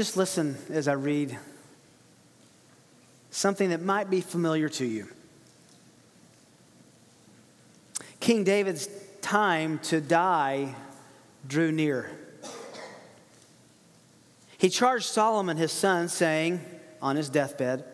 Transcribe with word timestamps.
just 0.00 0.16
listen 0.16 0.56
as 0.70 0.88
I 0.88 0.94
read 0.94 1.38
something 3.30 3.68
that 3.68 3.82
might 3.82 4.08
be 4.08 4.22
familiar 4.22 4.70
to 4.70 4.86
you. 4.86 5.06
King 8.18 8.42
David's 8.42 8.88
time 9.20 9.78
to 9.80 10.00
die 10.00 10.74
drew 11.46 11.70
near. 11.70 12.10
He 14.56 14.70
charged 14.70 15.04
Solomon, 15.04 15.58
his 15.58 15.70
son, 15.70 16.08
saying 16.08 16.64
on 17.02 17.16
his 17.16 17.28
deathbed, 17.28 17.84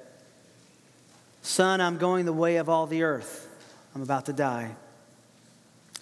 Son, 1.43 1.81
I'm 1.81 1.99
going 1.99 2.25
the 2.25 2.33
way 2.33 2.59
of 2.59 2.69
all 2.69 2.87
the 2.87 3.03
earth. 3.03 3.49
I'm 3.97 4.03
about 4.03 4.27
to 4.27 4.33
die. 4.33 4.77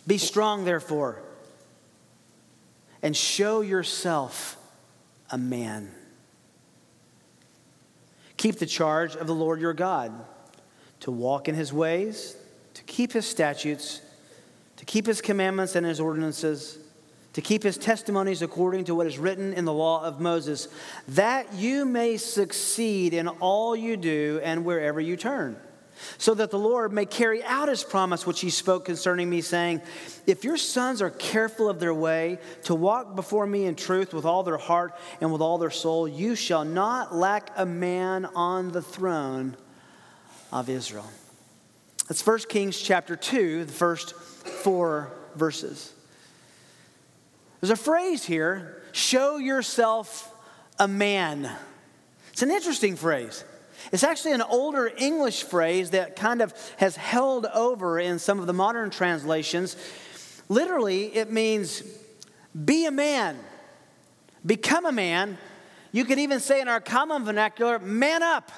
Be 0.06 0.18
strong, 0.18 0.66
therefore, 0.66 1.22
and 3.02 3.16
show 3.16 3.62
yourself 3.62 4.58
a 5.30 5.38
man. 5.38 5.90
Keep 8.36 8.58
the 8.58 8.66
charge 8.66 9.16
of 9.16 9.26
the 9.26 9.34
Lord 9.34 9.60
your 9.60 9.72
God, 9.72 10.12
to 11.00 11.10
walk 11.10 11.48
in 11.48 11.54
his 11.54 11.72
ways, 11.72 12.36
to 12.74 12.82
keep 12.84 13.12
his 13.12 13.26
statutes, 13.26 14.00
to 14.76 14.84
keep 14.84 15.06
his 15.06 15.20
commandments 15.20 15.76
and 15.76 15.86
his 15.86 16.00
ordinances, 16.00 16.78
to 17.32 17.40
keep 17.40 17.62
his 17.62 17.76
testimonies 17.76 18.42
according 18.42 18.84
to 18.84 18.94
what 18.94 19.06
is 19.06 19.18
written 19.18 19.52
in 19.54 19.64
the 19.64 19.72
law 19.72 20.04
of 20.04 20.20
Moses, 20.20 20.68
that 21.08 21.52
you 21.54 21.84
may 21.84 22.16
succeed 22.16 23.12
in 23.12 23.28
all 23.28 23.74
you 23.74 23.96
do 23.96 24.40
and 24.42 24.64
wherever 24.64 25.00
you 25.00 25.16
turn 25.16 25.56
so 26.18 26.34
that 26.34 26.50
the 26.50 26.58
Lord 26.58 26.92
may 26.92 27.06
carry 27.06 27.42
out 27.44 27.68
his 27.68 27.84
promise 27.84 28.26
which 28.26 28.40
he 28.40 28.50
spoke 28.50 28.84
concerning 28.84 29.28
me, 29.30 29.40
saying, 29.40 29.82
If 30.26 30.44
your 30.44 30.56
sons 30.56 31.00
are 31.02 31.10
careful 31.10 31.68
of 31.68 31.80
their 31.80 31.94
way 31.94 32.38
to 32.64 32.74
walk 32.74 33.14
before 33.14 33.46
me 33.46 33.66
in 33.66 33.74
truth 33.74 34.12
with 34.12 34.24
all 34.24 34.42
their 34.42 34.58
heart 34.58 34.94
and 35.20 35.32
with 35.32 35.40
all 35.40 35.58
their 35.58 35.70
soul, 35.70 36.06
you 36.08 36.34
shall 36.34 36.64
not 36.64 37.14
lack 37.14 37.50
a 37.56 37.66
man 37.66 38.26
on 38.34 38.72
the 38.72 38.82
throne 38.82 39.56
of 40.52 40.68
Israel. 40.68 41.10
That's 42.08 42.24
1 42.24 42.38
Kings 42.48 42.80
chapter 42.80 43.16
2, 43.16 43.64
the 43.64 43.72
first 43.72 44.14
four 44.14 45.10
verses. 45.34 45.92
There's 47.60 47.70
a 47.70 47.76
phrase 47.76 48.24
here 48.24 48.82
show 48.92 49.38
yourself 49.38 50.32
a 50.78 50.86
man. 50.86 51.50
It's 52.32 52.42
an 52.42 52.50
interesting 52.50 52.94
phrase. 52.96 53.44
It's 53.92 54.04
actually 54.04 54.32
an 54.32 54.42
older 54.42 54.90
English 54.96 55.44
phrase 55.44 55.90
that 55.90 56.16
kind 56.16 56.42
of 56.42 56.54
has 56.78 56.96
held 56.96 57.46
over 57.46 57.98
in 57.98 58.18
some 58.18 58.40
of 58.40 58.46
the 58.46 58.52
modern 58.52 58.90
translations. 58.90 59.76
Literally, 60.48 61.06
it 61.14 61.30
means 61.30 61.82
be 62.64 62.86
a 62.86 62.90
man, 62.90 63.38
become 64.44 64.86
a 64.86 64.92
man. 64.92 65.38
You 65.92 66.04
could 66.04 66.18
even 66.18 66.40
say 66.40 66.60
in 66.60 66.68
our 66.68 66.80
common 66.80 67.24
vernacular, 67.24 67.78
man 67.78 68.22
up, 68.22 68.50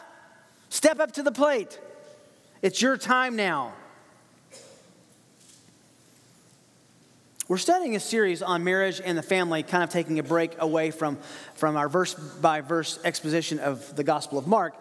step 0.69 1.01
up 1.01 1.13
to 1.13 1.23
the 1.23 1.33
plate. 1.33 1.79
It's 2.63 2.81
your 2.81 2.97
time 2.97 3.37
now. 3.37 3.75
We're 7.49 7.59
studying 7.59 7.95
a 7.95 8.01
series 8.01 8.43
on 8.43 8.65
marriage 8.65 9.01
and 9.05 9.17
the 9.17 9.23
family, 9.23 9.63
kind 9.63 9.85
of 9.85 9.91
taking 9.91 10.19
a 10.19 10.25
break 10.25 10.61
away 10.61 10.91
from, 10.91 11.17
from 11.55 11.77
our 11.77 11.89
verse 11.89 12.13
by 12.13 12.61
verse 12.61 12.99
exposition 13.05 13.61
of 13.61 13.95
the 13.95 14.03
Gospel 14.03 14.37
of 14.37 14.49
Mark. 14.49 14.75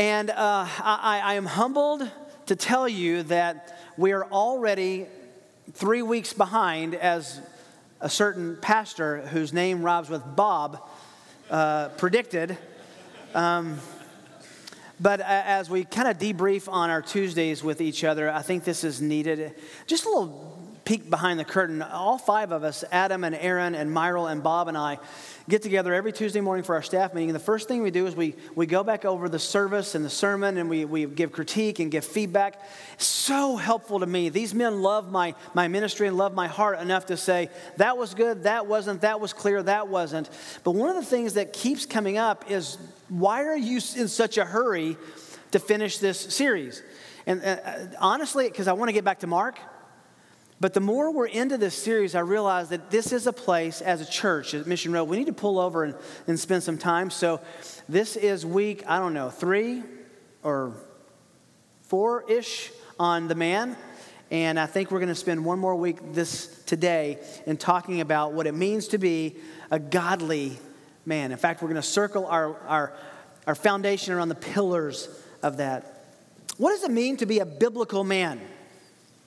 And 0.00 0.30
uh, 0.30 0.66
I, 0.78 1.20
I 1.22 1.34
am 1.34 1.44
humbled 1.44 2.10
to 2.46 2.56
tell 2.56 2.88
you 2.88 3.22
that 3.24 3.78
we 3.98 4.12
are 4.12 4.24
already 4.24 5.04
three 5.74 6.00
weeks 6.00 6.32
behind 6.32 6.94
as 6.94 7.38
a 8.00 8.08
certain 8.08 8.56
pastor 8.62 9.20
whose 9.26 9.52
name 9.52 9.82
rhymes 9.82 10.08
with 10.08 10.22
Bob 10.34 10.88
uh, 11.50 11.90
predicted. 11.98 12.56
Um, 13.34 13.78
but 14.98 15.20
as 15.20 15.68
we 15.68 15.84
kind 15.84 16.08
of 16.08 16.16
debrief 16.16 16.66
on 16.72 16.88
our 16.88 17.02
Tuesdays 17.02 17.62
with 17.62 17.82
each 17.82 18.02
other, 18.02 18.30
I 18.30 18.40
think 18.40 18.64
this 18.64 18.84
is 18.84 19.02
needed. 19.02 19.54
Just 19.86 20.06
a 20.06 20.08
little 20.08 20.49
peek 20.90 21.08
behind 21.08 21.38
the 21.38 21.44
curtain. 21.44 21.82
All 21.82 22.18
five 22.18 22.50
of 22.50 22.64
us, 22.64 22.82
Adam 22.90 23.22
and 23.22 23.32
Aaron 23.36 23.76
and 23.76 23.94
Myral 23.94 24.28
and 24.28 24.42
Bob 24.42 24.66
and 24.66 24.76
I, 24.76 24.98
get 25.48 25.62
together 25.62 25.94
every 25.94 26.12
Tuesday 26.12 26.40
morning 26.40 26.64
for 26.64 26.74
our 26.74 26.82
staff 26.82 27.14
meeting. 27.14 27.28
And 27.28 27.36
the 27.36 27.38
first 27.38 27.68
thing 27.68 27.80
we 27.84 27.92
do 27.92 28.08
is 28.08 28.16
we, 28.16 28.34
we 28.56 28.66
go 28.66 28.82
back 28.82 29.04
over 29.04 29.28
the 29.28 29.38
service 29.38 29.94
and 29.94 30.04
the 30.04 30.10
sermon 30.10 30.58
and 30.58 30.68
we, 30.68 30.84
we 30.84 31.06
give 31.06 31.30
critique 31.30 31.78
and 31.78 31.92
give 31.92 32.04
feedback. 32.04 32.60
So 32.98 33.54
helpful 33.54 34.00
to 34.00 34.06
me. 34.06 34.30
These 34.30 34.52
men 34.52 34.82
love 34.82 35.12
my, 35.12 35.36
my 35.54 35.68
ministry 35.68 36.08
and 36.08 36.16
love 36.16 36.34
my 36.34 36.48
heart 36.48 36.80
enough 36.80 37.06
to 37.06 37.16
say, 37.16 37.50
that 37.76 37.96
was 37.96 38.14
good, 38.14 38.42
that 38.42 38.66
wasn't, 38.66 39.02
that 39.02 39.20
was 39.20 39.32
clear, 39.32 39.62
that 39.62 39.86
wasn't. 39.86 40.28
But 40.64 40.72
one 40.72 40.90
of 40.90 40.96
the 40.96 41.08
things 41.08 41.34
that 41.34 41.52
keeps 41.52 41.86
coming 41.86 42.18
up 42.18 42.50
is 42.50 42.78
why 43.08 43.44
are 43.44 43.56
you 43.56 43.76
in 43.76 44.08
such 44.08 44.38
a 44.38 44.44
hurry 44.44 44.96
to 45.52 45.60
finish 45.60 45.98
this 45.98 46.18
series? 46.18 46.82
And 47.28 47.44
uh, 47.44 47.60
honestly, 48.00 48.48
because 48.48 48.66
I 48.66 48.72
want 48.72 48.88
to 48.88 48.92
get 48.92 49.04
back 49.04 49.20
to 49.20 49.28
Mark. 49.28 49.56
But 50.60 50.74
the 50.74 50.80
more 50.80 51.10
we're 51.10 51.26
into 51.26 51.56
this 51.56 51.74
series, 51.74 52.14
I 52.14 52.20
realize 52.20 52.68
that 52.68 52.90
this 52.90 53.12
is 53.12 53.26
a 53.26 53.32
place 53.32 53.80
as 53.80 54.02
a 54.02 54.04
church 54.04 54.52
at 54.52 54.66
Mission 54.66 54.92
Road, 54.92 55.04
we 55.04 55.16
need 55.16 55.26
to 55.26 55.32
pull 55.32 55.58
over 55.58 55.84
and, 55.84 55.94
and 56.26 56.38
spend 56.38 56.62
some 56.62 56.76
time. 56.76 57.08
So 57.08 57.40
this 57.88 58.14
is 58.14 58.44
week, 58.44 58.84
I 58.86 58.98
don't 58.98 59.14
know, 59.14 59.30
three 59.30 59.82
or 60.42 60.74
four 61.84 62.30
ish 62.30 62.70
on 62.98 63.26
the 63.26 63.34
man. 63.34 63.74
And 64.30 64.60
I 64.60 64.66
think 64.66 64.90
we're 64.90 64.98
going 64.98 65.08
to 65.08 65.14
spend 65.14 65.42
one 65.42 65.58
more 65.58 65.74
week 65.74 66.12
this 66.12 66.62
today 66.64 67.18
in 67.46 67.56
talking 67.56 68.02
about 68.02 68.32
what 68.32 68.46
it 68.46 68.54
means 68.54 68.88
to 68.88 68.98
be 68.98 69.36
a 69.70 69.78
godly 69.78 70.58
man. 71.06 71.32
In 71.32 71.38
fact, 71.38 71.62
we're 71.62 71.68
going 71.68 71.82
to 71.82 71.88
circle 71.88 72.26
our, 72.26 72.56
our, 72.66 72.92
our 73.46 73.54
foundation 73.54 74.12
around 74.12 74.28
the 74.28 74.34
pillars 74.34 75.08
of 75.42 75.56
that. 75.56 76.04
What 76.58 76.72
does 76.72 76.84
it 76.84 76.90
mean 76.90 77.16
to 77.16 77.26
be 77.26 77.38
a 77.38 77.46
biblical 77.46 78.04
man? 78.04 78.40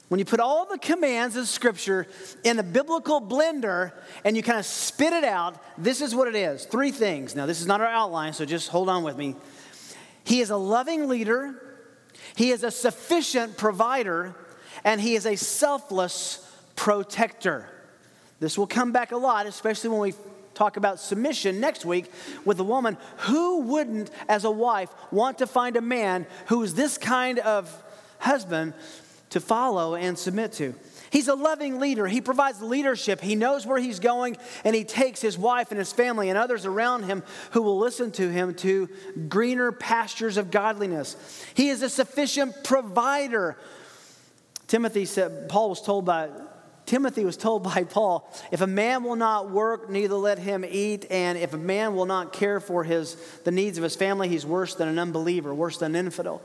When 0.09 0.19
you 0.19 0.25
put 0.25 0.40
all 0.40 0.66
the 0.66 0.78
commands 0.78 1.36
of 1.36 1.47
Scripture 1.47 2.08
in 2.44 2.59
a 2.59 2.64
biblical 2.64 3.22
blender 3.22 3.94
and 4.24 4.36
you 4.36 4.44
kind 4.44 4.59
of 4.59 4.66
spit 4.66 5.14
it 5.14 5.24
out, 5.24 5.56
this 5.78 6.02
is 6.02 6.14
what 6.14 6.28
it 6.28 6.36
is. 6.36 6.66
Three 6.66 6.91
things. 6.91 7.36
Now, 7.36 7.46
this 7.46 7.62
is 7.62 7.68
not 7.68 7.81
our 7.81 7.88
outline, 7.88 8.34
so 8.34 8.46
just 8.46 8.69
hold 8.69 8.90
on 8.90 9.03
with 9.03 9.18
me. 9.18 9.36
He 10.24 10.41
is 10.41 10.50
a 10.50 10.58
loving 10.58 11.09
leader, 11.09 11.56
he 12.36 12.52
is 12.52 12.64
a 12.64 12.72
sufficient 12.72 13.58
provider, 13.58 14.36
and 14.84 15.02
he 15.02 15.16
is 15.16 15.25
a 15.25 15.36
selfless 15.36 16.40
protector. 16.75 17.68
This 18.40 18.58
will 18.58 18.68
come 18.68 18.91
back 18.91 19.12
a 19.12 19.18
lot, 19.18 19.46
especially 19.46 19.90
when 19.90 20.00
we 20.00 20.14
talk 20.53 20.78
about 20.78 21.00
submission 21.00 21.59
next 21.59 21.85
week 21.85 22.12
with 22.46 22.59
a 22.59 22.64
woman. 22.64 22.97
Who 23.20 23.62
wouldn't, 23.62 24.12
as 24.28 24.44
a 24.44 24.52
wife, 24.52 24.90
want 25.12 25.40
to 25.40 25.47
find 25.47 25.75
a 25.75 25.81
man 25.81 26.28
who 26.47 26.62
is 26.64 26.75
this 26.75 26.97
kind 26.97 27.40
of 27.40 27.84
husband 28.20 28.74
to 29.34 29.40
follow 29.40 29.96
and 29.96 30.18
submit 30.18 30.54
to. 30.54 30.74
He's 31.10 31.28
a 31.28 31.36
loving 31.36 31.80
leader. 31.80 32.08
He 32.08 32.22
provides 32.22 32.62
leadership. 32.62 33.22
He 33.22 33.36
knows 33.36 33.68
where 33.68 33.78
he's 33.78 34.00
going, 34.00 34.38
and 34.64 34.76
he 34.76 34.84
takes 34.84 35.22
his 35.22 35.38
wife 35.38 35.70
and 35.70 35.78
his 35.78 35.92
family 35.94 36.30
and 36.30 36.38
others 36.38 36.66
around 36.66 37.04
him 37.04 37.24
who 37.52 37.62
will 37.62 37.78
listen 37.78 38.12
to 38.14 38.30
him 38.30 38.56
to 38.56 38.90
greener 39.30 39.72
pastures 39.72 40.38
of 40.38 40.50
godliness. 40.50 41.16
He 41.54 41.70
is 41.70 41.84
a 41.84 41.90
sufficient 41.90 42.64
provider. 42.64 43.58
Timothy 44.68 45.06
said, 45.06 45.50
Paul 45.50 45.70
was 45.70 45.82
told 45.82 46.06
by, 46.06 46.30
Timothy 46.86 47.26
was 47.26 47.38
told 47.38 47.64
by 47.64 47.84
Paul, 47.84 48.32
if 48.52 48.62
a 48.62 48.68
man 48.68 49.04
will 49.04 49.16
not 49.16 49.50
work, 49.50 49.90
neither 49.90 50.16
let 50.16 50.40
him 50.40 50.66
eat. 50.68 51.06
And 51.10 51.38
if 51.38 51.54
a 51.54 51.58
man 51.58 51.96
will 51.96 52.06
not 52.06 52.34
care 52.34 52.60
for 52.60 52.84
his, 52.84 53.16
the 53.44 53.52
needs 53.52 53.78
of 53.78 53.84
his 53.84 53.96
family, 53.96 54.30
he's 54.30 54.46
worse 54.46 54.76
than 54.76 54.88
an 54.88 55.00
unbeliever, 55.00 55.54
worse 55.54 55.78
than 55.78 55.96
an 55.96 56.06
infidel. 56.06 56.42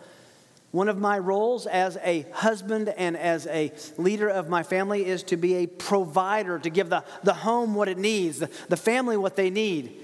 One 0.70 0.88
of 0.88 0.98
my 0.98 1.18
roles 1.18 1.66
as 1.66 1.96
a 2.02 2.26
husband 2.32 2.90
and 2.90 3.16
as 3.16 3.46
a 3.46 3.72
leader 3.96 4.28
of 4.28 4.50
my 4.50 4.62
family 4.62 5.06
is 5.06 5.22
to 5.24 5.36
be 5.36 5.54
a 5.56 5.66
provider, 5.66 6.58
to 6.58 6.68
give 6.68 6.90
the, 6.90 7.04
the 7.22 7.32
home 7.32 7.74
what 7.74 7.88
it 7.88 7.96
needs, 7.96 8.38
the, 8.38 8.50
the 8.68 8.76
family 8.76 9.16
what 9.16 9.34
they 9.34 9.48
need. 9.48 9.98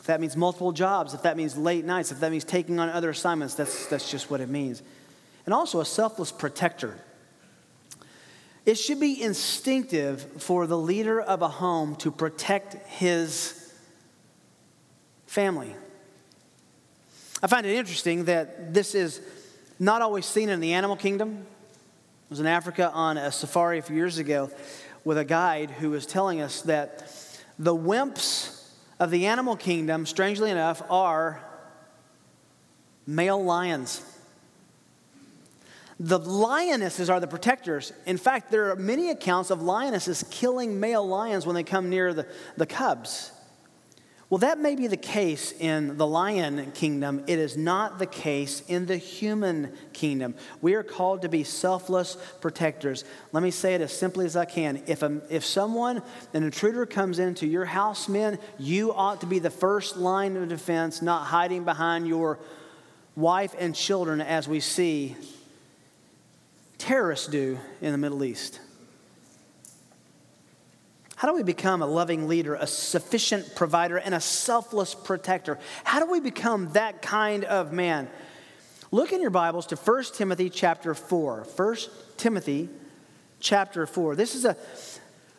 If 0.00 0.04
that 0.06 0.20
means 0.20 0.36
multiple 0.36 0.70
jobs, 0.70 1.14
if 1.14 1.22
that 1.22 1.36
means 1.36 1.56
late 1.56 1.84
nights, 1.84 2.12
if 2.12 2.20
that 2.20 2.30
means 2.30 2.44
taking 2.44 2.78
on 2.78 2.90
other 2.90 3.10
assignments, 3.10 3.54
that's, 3.54 3.86
that's 3.86 4.10
just 4.10 4.30
what 4.30 4.40
it 4.40 4.50
means. 4.50 4.82
And 5.46 5.54
also 5.54 5.80
a 5.80 5.86
selfless 5.86 6.30
protector. 6.30 6.98
It 8.66 8.74
should 8.74 9.00
be 9.00 9.22
instinctive 9.22 10.42
for 10.42 10.66
the 10.66 10.76
leader 10.76 11.20
of 11.20 11.40
a 11.40 11.48
home 11.48 11.96
to 11.96 12.10
protect 12.10 12.74
his 12.88 13.72
family. 15.26 15.74
I 17.46 17.48
find 17.48 17.64
it 17.64 17.76
interesting 17.76 18.24
that 18.24 18.74
this 18.74 18.92
is 18.92 19.20
not 19.78 20.02
always 20.02 20.26
seen 20.26 20.48
in 20.48 20.58
the 20.58 20.72
animal 20.72 20.96
kingdom. 20.96 21.46
I 21.46 22.26
was 22.28 22.40
in 22.40 22.46
Africa 22.48 22.90
on 22.92 23.16
a 23.16 23.30
safari 23.30 23.78
a 23.78 23.82
few 23.82 23.94
years 23.94 24.18
ago 24.18 24.50
with 25.04 25.16
a 25.16 25.24
guide 25.24 25.70
who 25.70 25.90
was 25.90 26.06
telling 26.06 26.40
us 26.40 26.62
that 26.62 27.08
the 27.56 27.72
wimps 27.72 28.68
of 28.98 29.12
the 29.12 29.26
animal 29.26 29.54
kingdom, 29.54 30.06
strangely 30.06 30.50
enough, 30.50 30.82
are 30.90 31.40
male 33.06 33.40
lions. 33.40 34.02
The 36.00 36.18
lionesses 36.18 37.08
are 37.08 37.20
the 37.20 37.28
protectors. 37.28 37.92
In 38.06 38.16
fact, 38.16 38.50
there 38.50 38.72
are 38.72 38.76
many 38.76 39.10
accounts 39.10 39.50
of 39.50 39.62
lionesses 39.62 40.24
killing 40.32 40.80
male 40.80 41.06
lions 41.06 41.46
when 41.46 41.54
they 41.54 41.62
come 41.62 41.90
near 41.90 42.12
the, 42.12 42.26
the 42.56 42.66
cubs. 42.66 43.30
Well, 44.28 44.38
that 44.38 44.58
may 44.58 44.74
be 44.74 44.88
the 44.88 44.96
case 44.96 45.52
in 45.52 45.98
the 45.98 46.06
lion 46.06 46.72
kingdom. 46.72 47.22
It 47.28 47.38
is 47.38 47.56
not 47.56 48.00
the 48.00 48.06
case 48.06 48.60
in 48.66 48.86
the 48.86 48.96
human 48.96 49.72
kingdom. 49.92 50.34
We 50.60 50.74
are 50.74 50.82
called 50.82 51.22
to 51.22 51.28
be 51.28 51.44
selfless 51.44 52.16
protectors. 52.40 53.04
Let 53.30 53.44
me 53.44 53.52
say 53.52 53.76
it 53.76 53.80
as 53.80 53.96
simply 53.96 54.26
as 54.26 54.34
I 54.34 54.44
can. 54.44 54.82
If, 54.88 55.04
a, 55.04 55.20
if 55.30 55.44
someone, 55.44 56.02
an 56.34 56.42
intruder, 56.42 56.86
comes 56.86 57.20
into 57.20 57.46
your 57.46 57.66
house, 57.66 58.08
men, 58.08 58.40
you 58.58 58.92
ought 58.92 59.20
to 59.20 59.26
be 59.26 59.38
the 59.38 59.48
first 59.48 59.96
line 59.96 60.36
of 60.36 60.48
defense, 60.48 61.02
not 61.02 61.26
hiding 61.26 61.62
behind 61.62 62.08
your 62.08 62.40
wife 63.14 63.54
and 63.56 63.76
children 63.76 64.20
as 64.20 64.48
we 64.48 64.58
see 64.58 65.14
terrorists 66.78 67.28
do 67.28 67.60
in 67.80 67.92
the 67.92 67.98
Middle 67.98 68.24
East. 68.24 68.58
How 71.16 71.28
do 71.28 71.34
we 71.34 71.42
become 71.42 71.80
a 71.80 71.86
loving 71.86 72.28
leader, 72.28 72.54
a 72.54 72.66
sufficient 72.66 73.56
provider, 73.56 73.96
and 73.96 74.14
a 74.14 74.20
selfless 74.20 74.94
protector? 74.94 75.58
How 75.82 75.98
do 75.98 76.10
we 76.10 76.20
become 76.20 76.72
that 76.72 77.00
kind 77.00 77.44
of 77.44 77.72
man? 77.72 78.10
Look 78.90 79.12
in 79.12 79.22
your 79.22 79.30
Bibles 79.30 79.64
to 79.68 79.76
1 79.76 80.04
Timothy 80.14 80.50
chapter 80.50 80.94
4. 80.94 81.46
1 81.56 81.76
Timothy 82.18 82.68
chapter 83.40 83.86
4. 83.86 84.14
This 84.14 84.34
is 84.34 84.44
a, 84.44 84.58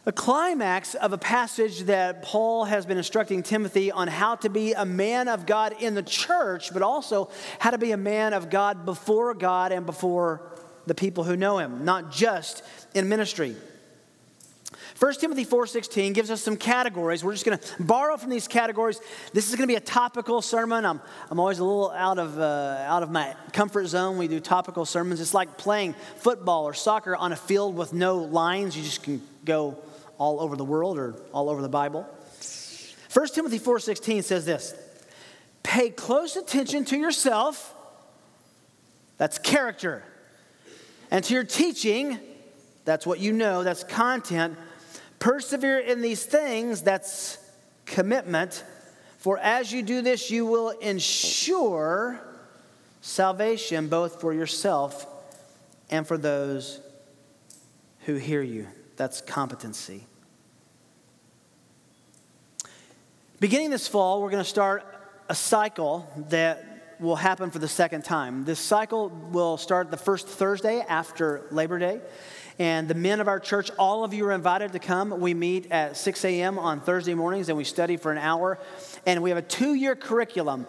a 0.08 0.12
climax 0.12 0.96
of 0.96 1.14
a 1.14 1.18
passage 1.18 1.82
that 1.82 2.24
Paul 2.24 2.66
has 2.66 2.88
been 2.88 2.98
instructing 2.98 3.44
Timothy 3.44 3.92
on 3.92 4.08
how 4.08 4.34
to 4.38 4.50
be 4.50 4.74
a 4.74 4.84
man 4.84 5.28
of 5.28 5.46
God 5.46 5.76
in 5.80 5.94
the 5.94 6.02
church, 6.02 6.74
but 6.74 6.82
also 6.82 7.30
how 7.60 7.70
to 7.70 7.78
be 7.78 7.92
a 7.92 7.98
man 7.98 8.34
of 8.34 8.50
God 8.50 8.84
before 8.84 9.36
God 9.36 9.72
and 9.72 9.86
before 9.86 10.42
the 10.88 10.96
people 10.96 11.24
who 11.24 11.38
know 11.38 11.60
him, 11.60 11.86
not 11.86 12.12
just 12.12 12.64
in 12.96 13.08
ministry. 13.08 13.56
1 15.00 15.14
Timothy 15.20 15.46
4:16 15.46 16.14
gives 16.14 16.32
us 16.32 16.42
some 16.42 16.58
categories. 16.58 17.24
We're 17.24 17.34
just 17.34 17.46
going 17.46 17.60
to 17.60 17.84
borrow 17.84 18.18
from 18.18 18.32
these 18.32 18.48
categories. 18.48 19.00
This 19.32 19.48
is 19.48 19.56
going 19.56 19.68
to 19.68 19.72
be 19.72 19.76
a 19.76 19.80
topical 19.80 20.42
sermon. 20.42 20.86
I'm, 20.86 21.00
I'm 21.30 21.40
always 21.40 21.60
a 21.60 21.64
little 21.64 21.92
out 21.92 22.18
of, 22.18 22.40
uh, 22.40 22.84
out 22.88 23.04
of 23.04 23.12
my 23.12 23.36
comfort 23.54 23.86
zone. 23.86 24.18
We 24.18 24.28
do 24.28 24.40
topical 24.40 24.86
sermons. 24.86 25.22
It's 25.22 25.36
like 25.36 25.56
playing 25.56 25.94
football 26.16 26.66
or 26.66 26.74
soccer 26.74 27.16
on 27.16 27.32
a 27.32 27.36
field 27.36 27.76
with 27.76 27.94
no 27.94 28.18
lines. 28.18 28.76
You 28.76 28.82
just 28.82 29.04
can 29.04 29.22
go 29.46 29.78
all 30.18 30.40
over 30.40 30.56
the 30.56 30.66
world 30.66 30.98
or 30.98 31.14
all 31.32 31.52
over 31.52 31.62
the 31.62 31.70
Bible. 31.70 32.02
1 33.14 33.28
Timothy 33.36 33.60
4:16 33.60 34.24
says 34.24 34.46
this: 34.46 34.74
Pay 35.62 35.92
close 35.92 36.36
attention 36.36 36.86
to 36.86 36.98
yourself. 36.98 37.76
That's 39.18 39.38
character. 39.38 40.04
And 41.12 41.24
to 41.24 41.36
your 41.36 41.44
teaching, 41.44 42.20
that's 42.84 43.06
what 43.06 43.20
you 43.20 43.32
know, 43.32 43.64
that's 43.64 43.84
content 43.84 44.58
Persevere 45.20 45.80
in 45.80 46.02
these 46.02 46.24
things, 46.24 46.82
that's 46.82 47.38
commitment. 47.86 48.64
For 49.18 49.38
as 49.40 49.72
you 49.72 49.82
do 49.82 50.02
this, 50.02 50.30
you 50.30 50.46
will 50.46 50.70
ensure 50.70 52.20
salvation 53.02 53.88
both 53.88 54.22
for 54.22 54.34
yourself 54.34 55.08
and 55.90 56.08
for 56.08 56.18
those 56.18 56.82
who 58.02 58.16
hear 58.16 58.42
you. 58.42 58.68
That's 58.96 59.22
competency. 59.22 60.06
Beginning 63.40 63.70
this 63.70 63.88
fall, 63.88 64.22
we're 64.22 64.32
going 64.32 64.44
to 64.44 64.50
start 64.50 64.84
a 65.30 65.36
cycle 65.36 66.10
that 66.30 66.96
will 67.00 67.16
happen 67.16 67.52
for 67.52 67.60
the 67.60 67.68
second 67.68 68.04
time. 68.04 68.46
This 68.46 68.60
cycle 68.60 69.10
will 69.10 69.58
start 69.58 69.92
the 69.92 69.98
first 69.98 70.28
Thursday 70.28 70.84
after 70.88 71.46
Labor 71.52 71.78
Day. 71.78 72.02
And 72.60 72.88
the 72.88 72.96
men 72.96 73.20
of 73.20 73.28
our 73.28 73.40
church, 73.40 73.70
all 73.78 74.04
of 74.04 74.14
you 74.14 74.26
are 74.26 74.32
invited 74.32 74.74
to 74.74 74.80
come. 74.80 75.20
We 75.20 75.34
meet 75.34 75.72
at 75.72 75.96
6 75.96 76.26
a.m. 76.26 76.58
on 76.58 76.80
Thursday 76.80 77.14
mornings 77.14 77.50
and 77.50 77.58
we 77.58 77.64
study 77.64 77.98
for 77.98 78.12
an 78.12 78.18
hour. 78.18 78.58
And 79.06 79.22
we 79.22 79.30
have 79.30 79.38
a 79.38 79.44
two 79.44 79.76
year 79.76 79.96
curriculum. 79.96 80.66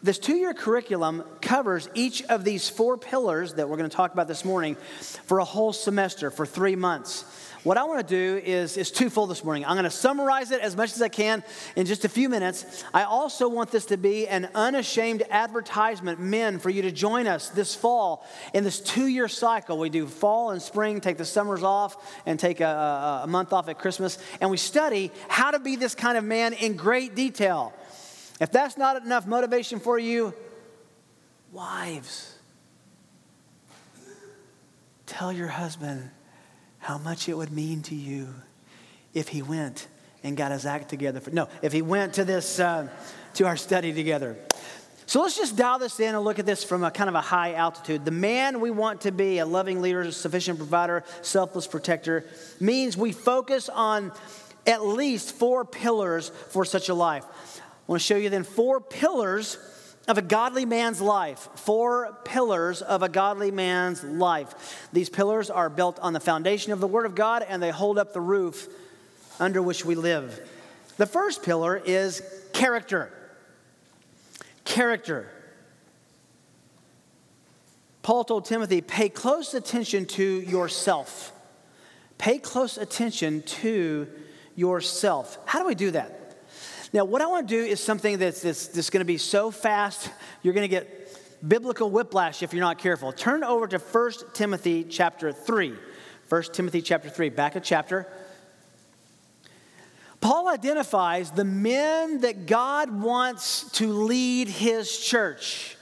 This 0.00 0.20
two 0.20 0.36
year 0.36 0.54
curriculum 0.54 1.24
covers 1.40 1.88
each 1.94 2.22
of 2.24 2.44
these 2.44 2.68
four 2.68 2.96
pillars 2.96 3.54
that 3.54 3.68
we're 3.68 3.76
going 3.76 3.90
to 3.90 3.96
talk 3.96 4.12
about 4.12 4.28
this 4.28 4.44
morning 4.44 4.76
for 5.00 5.40
a 5.40 5.44
whole 5.44 5.72
semester, 5.72 6.30
for 6.30 6.46
three 6.46 6.76
months. 6.76 7.24
What 7.68 7.76
I 7.76 7.84
want 7.84 8.00
to 8.00 8.14
do 8.14 8.40
is, 8.42 8.78
is 8.78 8.90
twofold 8.90 9.28
this 9.28 9.44
morning. 9.44 9.66
I'm 9.66 9.74
going 9.74 9.84
to 9.84 9.90
summarize 9.90 10.52
it 10.52 10.62
as 10.62 10.74
much 10.74 10.94
as 10.94 11.02
I 11.02 11.10
can 11.10 11.44
in 11.76 11.84
just 11.84 12.06
a 12.06 12.08
few 12.08 12.30
minutes. 12.30 12.82
I 12.94 13.02
also 13.02 13.46
want 13.46 13.70
this 13.70 13.84
to 13.86 13.98
be 13.98 14.26
an 14.26 14.48
unashamed 14.54 15.22
advertisement, 15.28 16.18
men, 16.18 16.60
for 16.60 16.70
you 16.70 16.80
to 16.80 16.90
join 16.90 17.26
us 17.26 17.50
this 17.50 17.74
fall 17.74 18.26
in 18.54 18.64
this 18.64 18.80
two 18.80 19.06
year 19.06 19.28
cycle. 19.28 19.76
We 19.76 19.90
do 19.90 20.06
fall 20.06 20.52
and 20.52 20.62
spring, 20.62 21.02
take 21.02 21.18
the 21.18 21.26
summers 21.26 21.62
off, 21.62 22.22
and 22.24 22.40
take 22.40 22.62
a, 22.62 23.20
a 23.24 23.26
month 23.26 23.52
off 23.52 23.68
at 23.68 23.78
Christmas. 23.78 24.16
And 24.40 24.50
we 24.50 24.56
study 24.56 25.10
how 25.28 25.50
to 25.50 25.58
be 25.58 25.76
this 25.76 25.94
kind 25.94 26.16
of 26.16 26.24
man 26.24 26.54
in 26.54 26.74
great 26.74 27.14
detail. 27.14 27.74
If 28.40 28.50
that's 28.50 28.78
not 28.78 29.04
enough 29.04 29.26
motivation 29.26 29.78
for 29.78 29.98
you, 29.98 30.32
wives, 31.52 32.34
tell 35.04 35.30
your 35.30 35.48
husband 35.48 36.12
how 36.78 36.98
much 36.98 37.28
it 37.28 37.36
would 37.36 37.52
mean 37.52 37.82
to 37.82 37.94
you 37.94 38.28
if 39.14 39.28
he 39.28 39.42
went 39.42 39.88
and 40.22 40.36
got 40.36 40.52
his 40.52 40.66
act 40.66 40.88
together. 40.88 41.20
For, 41.20 41.30
no, 41.30 41.48
if 41.62 41.72
he 41.72 41.82
went 41.82 42.14
to 42.14 42.24
this, 42.24 42.60
uh, 42.60 42.88
to 43.34 43.46
our 43.46 43.56
study 43.56 43.92
together. 43.92 44.36
So 45.06 45.22
let's 45.22 45.36
just 45.36 45.56
dial 45.56 45.78
this 45.78 46.00
in 46.00 46.14
and 46.14 46.22
look 46.22 46.38
at 46.38 46.44
this 46.44 46.62
from 46.62 46.84
a 46.84 46.90
kind 46.90 47.08
of 47.08 47.14
a 47.14 47.20
high 47.20 47.54
altitude. 47.54 48.04
The 48.04 48.10
man 48.10 48.60
we 48.60 48.70
want 48.70 49.02
to 49.02 49.10
be, 49.10 49.38
a 49.38 49.46
loving 49.46 49.80
leader, 49.80 50.02
a 50.02 50.12
sufficient 50.12 50.58
provider, 50.58 51.02
selfless 51.22 51.66
protector, 51.66 52.26
means 52.60 52.96
we 52.96 53.12
focus 53.12 53.70
on 53.70 54.12
at 54.66 54.84
least 54.84 55.32
four 55.32 55.64
pillars 55.64 56.28
for 56.50 56.64
such 56.66 56.90
a 56.90 56.94
life. 56.94 57.24
I 57.56 57.62
want 57.86 58.02
to 58.02 58.06
show 58.06 58.16
you 58.16 58.28
then 58.28 58.44
four 58.44 58.80
pillars 58.82 59.56
of 60.08 60.16
a 60.16 60.22
godly 60.22 60.64
man's 60.64 61.00
life. 61.00 61.48
Four 61.54 62.18
pillars 62.24 62.80
of 62.80 63.02
a 63.02 63.08
godly 63.08 63.50
man's 63.50 64.02
life. 64.02 64.88
These 64.92 65.10
pillars 65.10 65.50
are 65.50 65.68
built 65.68 66.00
on 66.00 66.14
the 66.14 66.20
foundation 66.20 66.72
of 66.72 66.80
the 66.80 66.86
Word 66.86 67.04
of 67.04 67.14
God 67.14 67.44
and 67.46 67.62
they 67.62 67.70
hold 67.70 67.98
up 67.98 68.14
the 68.14 68.20
roof 68.20 68.68
under 69.38 69.62
which 69.62 69.84
we 69.84 69.94
live. 69.94 70.40
The 70.96 71.06
first 71.06 71.42
pillar 71.42 71.76
is 71.76 72.22
character. 72.54 73.12
Character. 74.64 75.30
Paul 78.02 78.24
told 78.24 78.46
Timothy, 78.46 78.80
pay 78.80 79.10
close 79.10 79.52
attention 79.52 80.06
to 80.06 80.24
yourself. 80.24 81.32
Pay 82.16 82.38
close 82.38 82.78
attention 82.78 83.42
to 83.42 84.08
yourself. 84.56 85.38
How 85.44 85.60
do 85.60 85.66
we 85.66 85.74
do 85.74 85.90
that? 85.90 86.17
Now, 86.92 87.04
what 87.04 87.20
I 87.20 87.26
want 87.26 87.48
to 87.48 87.54
do 87.54 87.64
is 87.64 87.82
something 87.82 88.18
that's, 88.18 88.42
that's, 88.42 88.68
that's 88.68 88.90
going 88.90 89.00
to 89.00 89.04
be 89.04 89.18
so 89.18 89.50
fast, 89.50 90.10
you're 90.42 90.54
going 90.54 90.64
to 90.64 90.68
get 90.68 91.46
biblical 91.46 91.90
whiplash 91.90 92.42
if 92.42 92.52
you're 92.52 92.62
not 92.62 92.78
careful. 92.78 93.12
Turn 93.12 93.44
over 93.44 93.66
to 93.66 93.78
1 93.78 94.12
Timothy 94.32 94.84
chapter 94.84 95.32
3. 95.32 95.74
1 96.28 96.42
Timothy 96.52 96.82
chapter 96.82 97.08
3, 97.08 97.28
back 97.30 97.56
a 97.56 97.60
chapter. 97.60 98.06
Paul 100.20 100.48
identifies 100.48 101.30
the 101.30 101.44
men 101.44 102.22
that 102.22 102.46
God 102.46 102.90
wants 102.90 103.70
to 103.72 103.92
lead 103.92 104.48
his 104.48 104.98
church. 104.98 105.76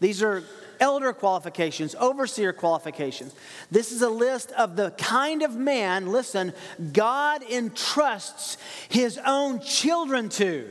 These 0.00 0.22
are 0.22 0.42
elder 0.80 1.12
qualifications, 1.12 1.94
overseer 1.96 2.52
qualifications. 2.52 3.34
This 3.70 3.92
is 3.92 4.02
a 4.02 4.08
list 4.08 4.50
of 4.52 4.76
the 4.76 4.90
kind 4.92 5.42
of 5.42 5.54
man, 5.54 6.10
listen, 6.10 6.52
God 6.92 7.42
entrusts 7.42 8.56
his 8.88 9.18
own 9.24 9.60
children 9.60 10.28
to. 10.30 10.70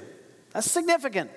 That's 0.51 0.69
significant. 0.69 1.31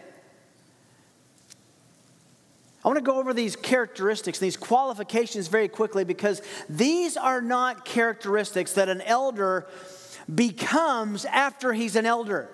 I 2.84 2.88
want 2.88 2.98
to 2.98 3.04
go 3.04 3.18
over 3.20 3.32
these 3.32 3.54
characteristics, 3.54 4.40
these 4.40 4.56
qualifications 4.56 5.46
very 5.46 5.68
quickly 5.68 6.02
because 6.02 6.42
these 6.68 7.16
are 7.16 7.40
not 7.40 7.84
characteristics 7.84 8.72
that 8.72 8.88
an 8.88 9.00
elder 9.02 9.68
becomes 10.32 11.24
after 11.26 11.72
he's 11.72 11.94
an 11.94 12.06
elder. 12.06 12.48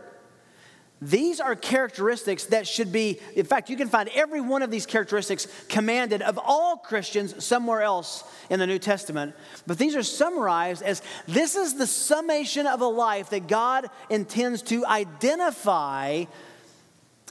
These 1.00 1.38
are 1.38 1.54
characteristics 1.54 2.46
that 2.46 2.66
should 2.66 2.90
be, 2.90 3.20
in 3.36 3.46
fact, 3.46 3.70
you 3.70 3.76
can 3.76 3.88
find 3.88 4.08
every 4.14 4.40
one 4.40 4.62
of 4.62 4.70
these 4.70 4.84
characteristics 4.84 5.46
commanded 5.68 6.22
of 6.22 6.38
all 6.42 6.76
Christians 6.76 7.44
somewhere 7.44 7.82
else 7.82 8.24
in 8.50 8.58
the 8.58 8.66
New 8.66 8.80
Testament. 8.80 9.36
But 9.66 9.78
these 9.78 9.94
are 9.94 10.02
summarized 10.02 10.82
as 10.82 11.00
this 11.28 11.54
is 11.54 11.74
the 11.74 11.86
summation 11.86 12.66
of 12.66 12.80
a 12.80 12.86
life 12.86 13.30
that 13.30 13.46
God 13.46 13.86
intends 14.10 14.62
to 14.62 14.84
identify 14.86 16.24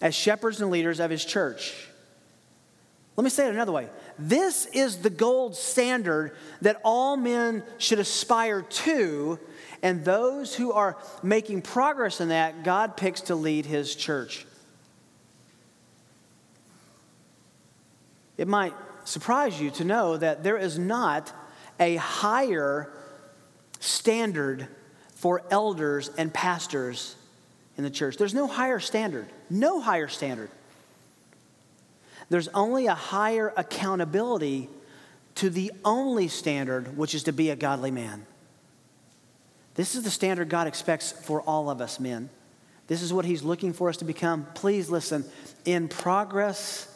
as 0.01 0.15
shepherds 0.15 0.61
and 0.61 0.71
leaders 0.71 1.01
of 1.01 1.11
his 1.11 1.25
church. 1.25 1.89
Let 3.17 3.23
me 3.23 3.29
say 3.29 3.47
it 3.47 3.53
another 3.53 3.71
way. 3.71 3.89
This 4.19 4.67
is 4.67 4.97
the 4.97 5.09
gold 5.09 5.55
standard 5.55 6.37
that 6.61 6.79
all 6.85 7.17
men 7.17 7.63
should 7.79 7.99
aspire 7.99 8.61
to 8.61 9.39
and 9.81 10.03
those 10.03 10.55
who 10.55 10.71
are 10.71 10.97
making 11.21 11.61
progress 11.61 12.19
in 12.21 12.29
that, 12.29 12.63
God 12.63 12.97
picks 12.97 13.21
to 13.21 13.35
lead 13.35 13.65
his 13.65 13.95
church. 13.95 14.45
It 18.37 18.47
might 18.47 18.73
surprise 19.03 19.59
you 19.59 19.71
to 19.71 19.83
know 19.83 20.17
that 20.17 20.43
there 20.43 20.57
is 20.57 20.77
not 20.77 21.31
a 21.79 21.95
higher 21.95 22.91
standard 23.79 24.67
for 25.15 25.43
elders 25.49 26.09
and 26.17 26.33
pastors 26.33 27.15
in 27.77 27.83
the 27.83 27.89
church. 27.89 28.17
There's 28.17 28.33
no 28.33 28.47
higher 28.47 28.79
standard, 28.79 29.27
no 29.49 29.79
higher 29.79 30.07
standard. 30.07 30.49
There's 32.29 32.47
only 32.49 32.87
a 32.87 32.93
higher 32.93 33.53
accountability 33.55 34.69
to 35.35 35.49
the 35.49 35.71
only 35.85 36.27
standard, 36.27 36.97
which 36.97 37.15
is 37.15 37.23
to 37.23 37.33
be 37.33 37.49
a 37.51 37.55
godly 37.55 37.91
man. 37.91 38.25
This 39.77 39.93
is 39.93 40.03
the 40.03 40.09
standard 40.09 40.49
God 40.49 40.65
expects 40.65 41.11
for 41.11 41.41
all 41.43 41.69
of 41.69 41.81
us 41.81 41.99
men. 41.99 42.29
This 42.87 43.03
is 43.03 43.13
what 43.13 43.25
He's 43.25 43.43
looking 43.43 43.73
for 43.73 43.89
us 43.89 43.97
to 43.97 44.05
become. 44.05 44.47
Please 44.55 44.89
listen 44.89 45.23
in 45.65 45.87
progress 45.87 46.91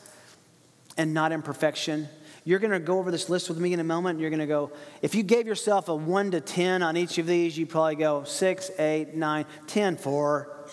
and 0.97 1.13
not 1.13 1.31
in 1.31 1.43
perfection. 1.43 2.09
You're 2.43 2.57
going 2.57 2.71
to 2.71 2.79
go 2.79 2.97
over 2.97 3.11
this 3.11 3.29
list 3.29 3.49
with 3.49 3.59
me 3.59 3.71
in 3.71 3.79
a 3.79 3.83
moment. 3.83 4.15
And 4.15 4.21
You're 4.21 4.31
going 4.31 4.39
to 4.39 4.47
go, 4.47 4.71
if 5.03 5.13
you 5.13 5.21
gave 5.21 5.45
yourself 5.45 5.89
a 5.89 5.95
1 5.95 6.31
to 6.31 6.41
10 6.41 6.81
on 6.81 6.97
each 6.97 7.19
of 7.19 7.27
these, 7.27 7.55
you'd 7.55 7.69
probably 7.69 7.97
go 7.97 8.23
6, 8.23 8.71
8, 8.79 9.13
9, 9.13 9.45
10, 9.67 9.97
4, 9.97 10.65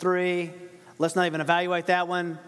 3. 0.00 0.50
Let's 0.98 1.16
not 1.16 1.24
even 1.24 1.40
evaluate 1.40 1.86
that 1.86 2.08
one. 2.08 2.38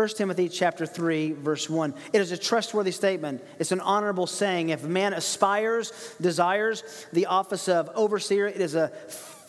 1 0.00 0.08
Timothy 0.08 0.48
chapter 0.48 0.86
3 0.86 1.32
verse 1.32 1.68
1. 1.68 1.92
It 2.14 2.22
is 2.22 2.32
a 2.32 2.38
trustworthy 2.38 2.90
statement. 2.90 3.44
It's 3.58 3.70
an 3.70 3.80
honorable 3.80 4.26
saying. 4.26 4.70
If 4.70 4.82
a 4.82 4.88
man 4.88 5.12
aspires, 5.12 5.92
desires 6.18 7.06
the 7.12 7.26
office 7.26 7.68
of 7.68 7.90
overseer, 7.94 8.46
it 8.46 8.62
is 8.62 8.74
a 8.74 8.90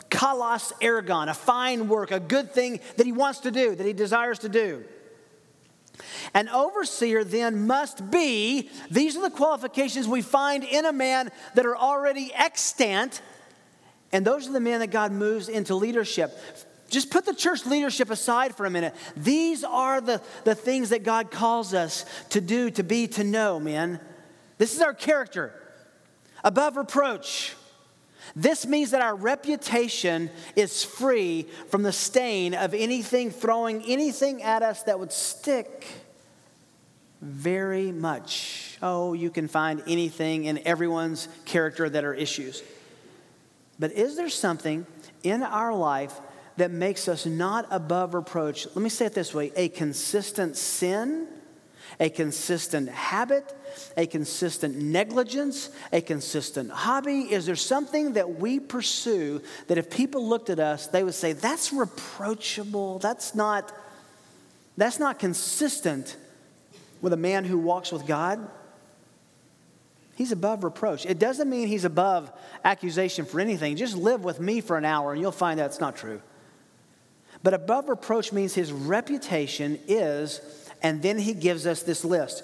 kalos 0.10 0.74
ergon, 0.82 1.30
a 1.30 1.34
fine 1.34 1.88
work, 1.88 2.12
a 2.12 2.20
good 2.20 2.52
thing 2.52 2.82
that 2.98 3.06
he 3.06 3.14
wants 3.14 3.40
to 3.40 3.52
do, 3.52 3.74
that 3.74 3.88
he 3.88 3.94
desires 3.94 4.40
to 4.40 4.50
do. 4.50 4.84
An 6.34 6.50
overseer 6.50 7.24
then 7.24 7.66
must 7.66 8.12
be, 8.12 8.70
these 8.90 9.16
are 9.16 9.22
the 9.22 9.30
qualifications 9.30 10.06
we 10.06 10.22
find 10.22 10.66
in 10.66 10.86
a 10.86 10.92
man 10.92 11.32
that 11.56 11.66
are 11.66 11.78
already 11.78 12.34
extant, 12.34 13.22
and 14.12 14.26
those 14.26 14.50
are 14.50 14.52
the 14.52 14.60
men 14.60 14.82
that 14.82 14.92
God 14.92 15.14
moves 15.14 15.48
into 15.48 15.76
leadership. 15.76 16.38
Just 16.92 17.10
put 17.10 17.26
the 17.26 17.34
church 17.34 17.66
leadership 17.66 18.10
aside 18.10 18.54
for 18.54 18.66
a 18.66 18.70
minute. 18.70 18.94
These 19.16 19.64
are 19.64 20.02
the, 20.02 20.22
the 20.44 20.54
things 20.54 20.90
that 20.90 21.04
God 21.04 21.32
calls 21.32 21.74
us 21.74 22.06
to 22.32 22.42
do, 22.42 22.70
to 22.72 22.84
be, 22.84 23.08
to 23.08 23.24
know, 23.24 23.62
man. 23.62 24.02
This 24.58 24.76
is 24.76 24.82
our 24.82 24.94
character. 24.94 25.54
Above 26.44 26.76
reproach. 26.76 27.56
This 28.36 28.68
means 28.68 28.92
that 28.92 29.02
our 29.02 29.16
reputation 29.16 30.30
is 30.58 30.84
free 30.84 31.48
from 31.70 31.84
the 31.84 31.94
stain 31.94 32.54
of 32.54 32.74
anything 32.74 33.32
throwing 33.32 33.84
anything 33.86 34.44
at 34.44 34.62
us 34.62 34.84
that 34.84 35.00
would 35.00 35.14
stick 35.14 35.88
very 37.22 37.94
much. 37.94 38.78
Oh, 38.82 39.14
you 39.14 39.30
can 39.30 39.48
find 39.48 39.82
anything 39.88 40.44
in 40.44 40.60
everyone's 40.68 41.30
character 41.46 41.90
that 41.90 42.04
are 42.04 42.14
issues. 42.14 42.62
But 43.80 43.94
is 43.94 44.18
there 44.18 44.30
something 44.30 44.86
in 45.24 45.42
our 45.42 45.74
life 45.74 46.20
that 46.58 46.72
makes 46.72 47.08
us 47.08 47.26
not 47.26 47.68
above 47.72 48.14
reproach? 48.14 48.66
Let 48.68 48.78
me 48.78 48.90
say 48.90 49.06
it 49.06 49.14
this 49.14 49.34
way 49.34 49.52
a 49.56 49.70
consistent 49.70 50.58
sin, 50.58 51.28
a 52.00 52.10
consistent 52.10 52.90
habit, 52.90 53.54
a 53.98 54.06
consistent 54.06 54.76
negligence, 54.76 55.70
a 55.92 56.02
consistent 56.02 56.72
hobby? 56.72 57.22
Is 57.32 57.46
there 57.46 57.56
something 57.56 58.14
that 58.14 58.40
we 58.40 58.60
pursue 58.60 59.42
that 59.68 59.78
if 59.78 59.90
people 59.90 60.28
looked 60.28 60.50
at 60.50 60.60
us, 60.60 60.88
they 60.88 61.04
would 61.04 61.14
say, 61.14 61.34
that's 61.34 61.72
reproachable, 61.72 63.00
that's 63.00 63.36
not, 63.36 63.72
that's 64.78 65.00
not 65.00 65.20
consistent 65.20 66.18
with 67.02 67.14
a 67.14 67.18
man 67.18 67.44
who 67.46 67.58
walks 67.58 67.92
with 67.92 68.06
God? 68.06 68.48
He's 70.16 70.32
above 70.32 70.64
reproach. 70.64 71.06
It 71.06 71.18
doesn't 71.20 71.50
mean 71.50 71.68
he's 71.68 71.86
above 71.86 72.32
accusation 72.64 73.26
for 73.26 73.40
anything. 73.40 73.76
Just 73.76 73.96
live 73.96 74.24
with 74.24 74.40
me 74.40 74.62
for 74.62 74.78
an 74.78 74.86
hour 74.86 75.14
and 75.14 75.22
you'll 75.22 75.32
find 75.32 75.60
that's 75.60 75.80
not 75.80 75.96
true. 75.96 76.22
But 77.44 77.54
above 77.54 77.90
reproach 77.90 78.32
means 78.32 78.54
his 78.54 78.72
reputation 78.72 79.80
is, 79.88 80.42
and 80.82 81.02
then 81.02 81.18
he 81.18 81.34
gives 81.34 81.66
us 81.66 81.84
this 81.84 82.06
list. 82.06 82.44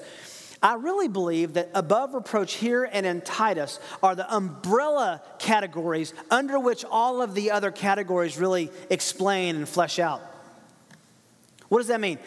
I 0.62 0.74
really 0.74 1.08
believe 1.08 1.54
that 1.54 1.70
above 1.76 2.16
reproach 2.16 2.56
here 2.56 2.84
and 2.92 3.06
in 3.06 3.22
Titus 3.22 3.80
are 4.02 4.16
the 4.16 4.34
umbrella 4.34 5.22
categories 5.38 6.14
under 6.32 6.60
which 6.60 6.84
all 6.84 7.22
of 7.22 7.36
the 7.36 7.52
other 7.52 7.70
categories 7.70 8.40
really 8.40 8.72
explain 8.90 9.56
and 9.56 9.70
flesh 9.70 10.00
out. 10.00 10.22
What 11.70 11.80
does 11.80 11.88
that 11.88 12.02
mean? 12.02 12.18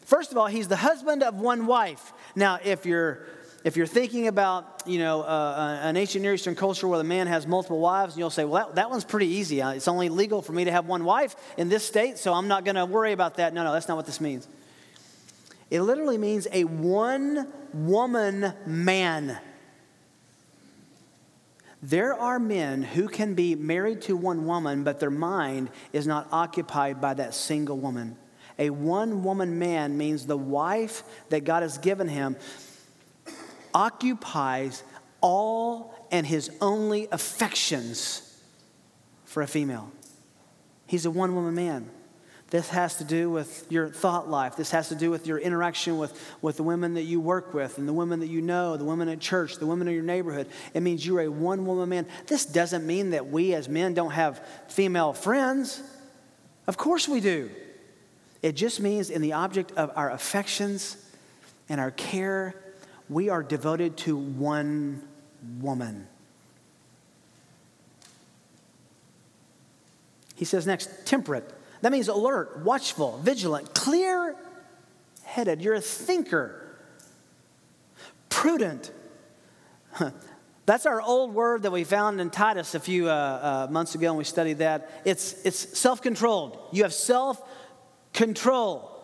First 0.00 0.32
of 0.32 0.38
all, 0.38 0.46
he's 0.46 0.68
the 0.68 0.76
husband 0.76 1.22
of 1.22 1.38
one 1.38 1.66
wife. 1.66 2.12
Now, 2.34 2.58
if 2.64 2.84
you're 2.84 3.26
if 3.64 3.76
you're 3.76 3.86
thinking 3.86 4.28
about 4.28 4.82
you 4.86 4.98
know 4.98 5.22
uh, 5.22 5.80
an 5.82 5.96
ancient 5.96 6.22
Near 6.22 6.34
Eastern 6.34 6.54
culture 6.54 6.86
where 6.86 6.98
the 6.98 7.04
man 7.04 7.26
has 7.26 7.46
multiple 7.46 7.80
wives, 7.80 8.14
and 8.14 8.20
you'll 8.20 8.30
say, 8.30 8.44
well, 8.44 8.66
that, 8.66 8.76
that 8.76 8.90
one's 8.90 9.04
pretty 9.04 9.26
easy. 9.26 9.60
Uh, 9.60 9.72
it's 9.72 9.88
only 9.88 10.08
legal 10.08 10.42
for 10.42 10.52
me 10.52 10.64
to 10.64 10.70
have 10.70 10.86
one 10.86 11.04
wife 11.04 11.34
in 11.56 11.68
this 11.68 11.84
state, 11.84 12.18
so 12.18 12.32
I'm 12.32 12.48
not 12.48 12.64
going 12.64 12.76
to 12.76 12.86
worry 12.86 13.12
about 13.12 13.36
that. 13.36 13.52
No, 13.54 13.64
no, 13.64 13.72
that's 13.72 13.88
not 13.88 13.96
what 13.96 14.06
this 14.06 14.20
means. 14.20 14.46
It 15.70 15.82
literally 15.82 16.18
means 16.18 16.46
a 16.52 16.64
one 16.64 17.48
woman 17.72 18.54
man. 18.64 19.38
There 21.82 22.14
are 22.14 22.38
men 22.38 22.82
who 22.82 23.06
can 23.06 23.34
be 23.34 23.54
married 23.54 24.02
to 24.02 24.16
one 24.16 24.46
woman, 24.46 24.82
but 24.82 24.98
their 24.98 25.10
mind 25.10 25.70
is 25.92 26.06
not 26.06 26.26
occupied 26.32 27.00
by 27.00 27.14
that 27.14 27.34
single 27.34 27.78
woman. 27.78 28.16
A 28.58 28.70
one 28.70 29.22
woman 29.22 29.58
man 29.60 29.96
means 29.96 30.26
the 30.26 30.36
wife 30.36 31.04
that 31.28 31.44
God 31.44 31.62
has 31.62 31.78
given 31.78 32.08
him 32.08 32.36
occupies 33.74 34.82
all 35.20 35.94
and 36.10 36.26
his 36.26 36.50
only 36.60 37.08
affections 37.12 38.40
for 39.24 39.42
a 39.42 39.46
female. 39.46 39.90
He's 40.86 41.04
a 41.04 41.10
one 41.10 41.34
woman 41.34 41.54
man. 41.54 41.90
This 42.50 42.70
has 42.70 42.96
to 42.96 43.04
do 43.04 43.28
with 43.28 43.66
your 43.70 43.90
thought 43.90 44.30
life. 44.30 44.56
This 44.56 44.70
has 44.70 44.88
to 44.88 44.94
do 44.94 45.10
with 45.10 45.26
your 45.26 45.38
interaction 45.38 45.98
with, 45.98 46.18
with 46.40 46.56
the 46.56 46.62
women 46.62 46.94
that 46.94 47.02
you 47.02 47.20
work 47.20 47.52
with 47.52 47.76
and 47.76 47.86
the 47.86 47.92
women 47.92 48.20
that 48.20 48.28
you 48.28 48.40
know, 48.40 48.78
the 48.78 48.86
women 48.86 49.10
at 49.10 49.20
church, 49.20 49.56
the 49.56 49.66
women 49.66 49.86
in 49.86 49.92
your 49.92 50.02
neighborhood. 50.02 50.48
It 50.72 50.80
means 50.80 51.06
you're 51.06 51.20
a 51.20 51.28
one 51.28 51.66
woman 51.66 51.90
man. 51.90 52.06
This 52.26 52.46
doesn't 52.46 52.86
mean 52.86 53.10
that 53.10 53.28
we 53.28 53.52
as 53.52 53.68
men 53.68 53.92
don't 53.92 54.12
have 54.12 54.40
female 54.68 55.12
friends. 55.12 55.82
Of 56.66 56.78
course 56.78 57.06
we 57.06 57.20
do. 57.20 57.50
It 58.42 58.52
just 58.52 58.80
means 58.80 59.10
in 59.10 59.20
the 59.20 59.34
object 59.34 59.72
of 59.72 59.92
our 59.94 60.10
affections 60.10 60.96
and 61.68 61.78
our 61.80 61.90
care, 61.90 62.54
we 63.08 63.28
are 63.28 63.42
devoted 63.42 63.96
to 63.98 64.16
one 64.16 65.02
woman. 65.60 66.06
He 70.34 70.44
says 70.44 70.66
next, 70.66 71.06
temperate 71.06 71.52
that 71.80 71.92
means 71.92 72.08
alert, 72.08 72.64
watchful, 72.64 73.18
vigilant, 73.18 73.74
clear 73.74 74.34
headed. 75.22 75.62
You're 75.62 75.74
a 75.74 75.80
thinker, 75.80 76.76
prudent. 78.28 78.90
That's 80.66 80.86
our 80.86 81.00
old 81.00 81.34
word 81.34 81.62
that 81.62 81.70
we 81.70 81.84
found 81.84 82.20
in 82.20 82.30
Titus 82.30 82.74
a 82.74 82.80
few 82.80 83.08
uh, 83.08 83.66
uh, 83.68 83.72
months 83.72 83.94
ago, 83.94 84.08
and 84.08 84.18
we 84.18 84.24
studied 84.24 84.58
that. 84.58 84.90
It's, 85.04 85.44
it's 85.44 85.78
self 85.78 86.02
controlled. 86.02 86.58
You 86.72 86.82
have 86.82 86.92
self 86.92 87.40
control. 88.12 88.94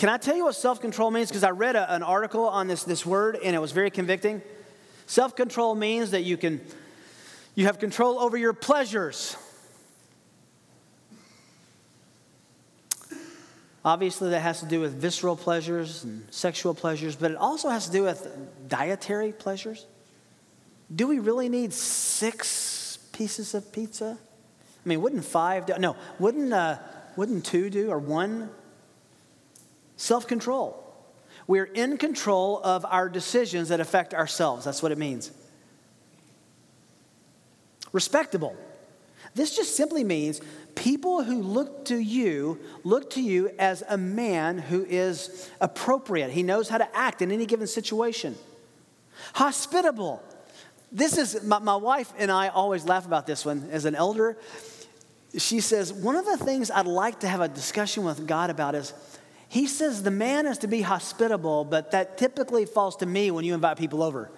Can 0.00 0.08
I 0.08 0.16
tell 0.16 0.34
you 0.34 0.44
what 0.44 0.54
self 0.54 0.80
control 0.80 1.10
means? 1.10 1.28
Because 1.28 1.44
I 1.44 1.50
read 1.50 1.76
a, 1.76 1.94
an 1.94 2.02
article 2.02 2.48
on 2.48 2.68
this, 2.68 2.84
this 2.84 3.04
word, 3.04 3.38
and 3.44 3.54
it 3.54 3.58
was 3.58 3.72
very 3.72 3.90
convicting. 3.90 4.40
Self 5.04 5.36
control 5.36 5.74
means 5.74 6.12
that 6.12 6.22
you 6.22 6.38
can 6.38 6.62
you 7.54 7.66
have 7.66 7.78
control 7.78 8.18
over 8.18 8.38
your 8.38 8.54
pleasures. 8.54 9.36
Obviously, 13.84 14.30
that 14.30 14.40
has 14.40 14.60
to 14.60 14.66
do 14.66 14.80
with 14.80 14.94
visceral 14.94 15.36
pleasures 15.36 16.02
and 16.02 16.26
sexual 16.30 16.72
pleasures, 16.72 17.14
but 17.14 17.32
it 17.32 17.36
also 17.36 17.68
has 17.68 17.84
to 17.84 17.92
do 17.92 18.04
with 18.04 18.26
dietary 18.70 19.32
pleasures. 19.32 19.84
Do 20.96 21.08
we 21.08 21.18
really 21.18 21.50
need 21.50 21.74
six 21.74 22.98
pieces 23.12 23.52
of 23.52 23.70
pizza? 23.70 24.16
I 24.18 24.88
mean, 24.88 25.02
wouldn't 25.02 25.26
five 25.26 25.66
do? 25.66 25.74
No, 25.78 25.94
wouldn't, 26.18 26.54
uh, 26.54 26.78
wouldn't 27.16 27.44
two 27.44 27.68
do 27.68 27.90
or 27.90 27.98
one? 27.98 28.48
Self 30.00 30.26
control. 30.26 30.82
We're 31.46 31.66
in 31.66 31.98
control 31.98 32.58
of 32.64 32.86
our 32.86 33.10
decisions 33.10 33.68
that 33.68 33.80
affect 33.80 34.14
ourselves. 34.14 34.64
That's 34.64 34.82
what 34.82 34.92
it 34.92 34.96
means. 34.96 35.30
Respectable. 37.92 38.56
This 39.34 39.54
just 39.54 39.76
simply 39.76 40.02
means 40.02 40.40
people 40.74 41.22
who 41.22 41.42
look 41.42 41.84
to 41.84 41.98
you 41.98 42.58
look 42.82 43.10
to 43.10 43.20
you 43.20 43.50
as 43.58 43.82
a 43.90 43.98
man 43.98 44.56
who 44.56 44.86
is 44.86 45.50
appropriate. 45.60 46.30
He 46.30 46.42
knows 46.42 46.70
how 46.70 46.78
to 46.78 46.96
act 46.96 47.20
in 47.20 47.30
any 47.30 47.44
given 47.44 47.66
situation. 47.66 48.36
Hospitable. 49.34 50.22
This 50.90 51.18
is 51.18 51.44
my, 51.44 51.58
my 51.58 51.76
wife 51.76 52.10
and 52.16 52.30
I 52.30 52.48
always 52.48 52.86
laugh 52.86 53.04
about 53.04 53.26
this 53.26 53.44
one 53.44 53.68
as 53.70 53.84
an 53.84 53.94
elder. 53.94 54.38
She 55.36 55.60
says, 55.60 55.92
One 55.92 56.16
of 56.16 56.24
the 56.24 56.38
things 56.38 56.70
I'd 56.70 56.86
like 56.86 57.20
to 57.20 57.28
have 57.28 57.42
a 57.42 57.48
discussion 57.48 58.04
with 58.04 58.26
God 58.26 58.48
about 58.48 58.74
is 58.74 58.94
He 59.50 59.66
says 59.66 60.04
the 60.04 60.12
man 60.12 60.46
is 60.46 60.58
to 60.58 60.68
be 60.68 60.80
hospitable, 60.80 61.64
but 61.64 61.90
that 61.90 62.16
typically 62.16 62.64
falls 62.66 62.96
to 62.98 63.06
me 63.06 63.32
when 63.32 63.44
you 63.44 63.52
invite 63.52 63.76
people 63.76 64.00
over. 64.00 64.30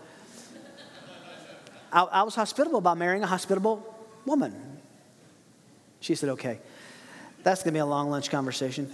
I, 1.93 2.03
I 2.05 2.23
was 2.23 2.35
hospitable 2.35 2.81
by 2.81 2.95
marrying 2.95 3.23
a 3.23 3.27
hospitable 3.27 3.85
woman. 4.25 4.55
She 6.01 6.15
said, 6.15 6.31
Okay. 6.31 6.59
That's 7.43 7.63
going 7.63 7.73
to 7.73 7.77
be 7.77 7.81
a 7.81 7.87
long 7.87 8.09
lunch 8.09 8.31
conversation. 8.31 8.91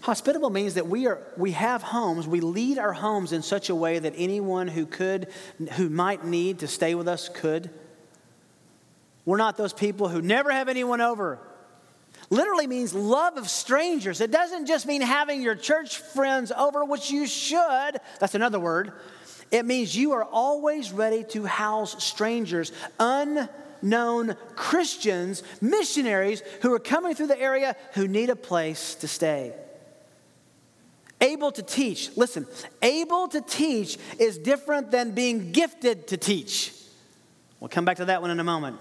Hospitable 0.00 0.50
means 0.50 0.74
that 0.74 0.86
we, 0.86 1.06
are, 1.06 1.20
we 1.36 1.52
have 1.52 1.82
homes, 1.82 2.26
we 2.26 2.40
lead 2.40 2.78
our 2.78 2.92
homes 2.92 3.32
in 3.32 3.42
such 3.42 3.70
a 3.70 3.74
way 3.74 3.98
that 3.98 4.14
anyone 4.16 4.66
who 4.66 4.86
could, 4.86 5.28
who 5.74 5.88
might 5.88 6.24
need 6.24 6.60
to 6.60 6.68
stay 6.68 6.94
with 6.94 7.06
us 7.06 7.28
could. 7.28 7.70
We're 9.24 9.36
not 9.36 9.56
those 9.56 9.72
people 9.72 10.08
who 10.08 10.22
never 10.22 10.50
have 10.50 10.68
anyone 10.68 11.00
over. 11.00 11.38
Literally 12.28 12.66
means 12.66 12.92
love 12.92 13.36
of 13.36 13.48
strangers. 13.48 14.20
It 14.20 14.30
doesn't 14.30 14.66
just 14.66 14.86
mean 14.86 15.00
having 15.00 15.42
your 15.42 15.54
church 15.54 15.98
friends 15.98 16.50
over, 16.50 16.84
which 16.84 17.10
you 17.10 17.26
should. 17.26 18.00
That's 18.18 18.34
another 18.34 18.58
word. 18.58 18.92
It 19.52 19.64
means 19.64 19.96
you 19.96 20.12
are 20.12 20.24
always 20.24 20.92
ready 20.92 21.22
to 21.30 21.44
house 21.44 22.02
strangers, 22.02 22.72
unknown 22.98 24.36
Christians, 24.56 25.44
missionaries 25.60 26.42
who 26.62 26.74
are 26.74 26.80
coming 26.80 27.14
through 27.14 27.28
the 27.28 27.40
area 27.40 27.76
who 27.94 28.08
need 28.08 28.28
a 28.28 28.36
place 28.36 28.96
to 28.96 29.08
stay. 29.08 29.54
Able 31.20 31.52
to 31.52 31.62
teach. 31.62 32.14
Listen, 32.16 32.46
able 32.82 33.28
to 33.28 33.40
teach 33.40 33.98
is 34.18 34.36
different 34.36 34.90
than 34.90 35.12
being 35.12 35.52
gifted 35.52 36.08
to 36.08 36.16
teach. 36.16 36.72
We'll 37.60 37.68
come 37.68 37.84
back 37.84 37.98
to 37.98 38.06
that 38.06 38.20
one 38.20 38.30
in 38.32 38.40
a 38.40 38.44
moment. 38.44 38.78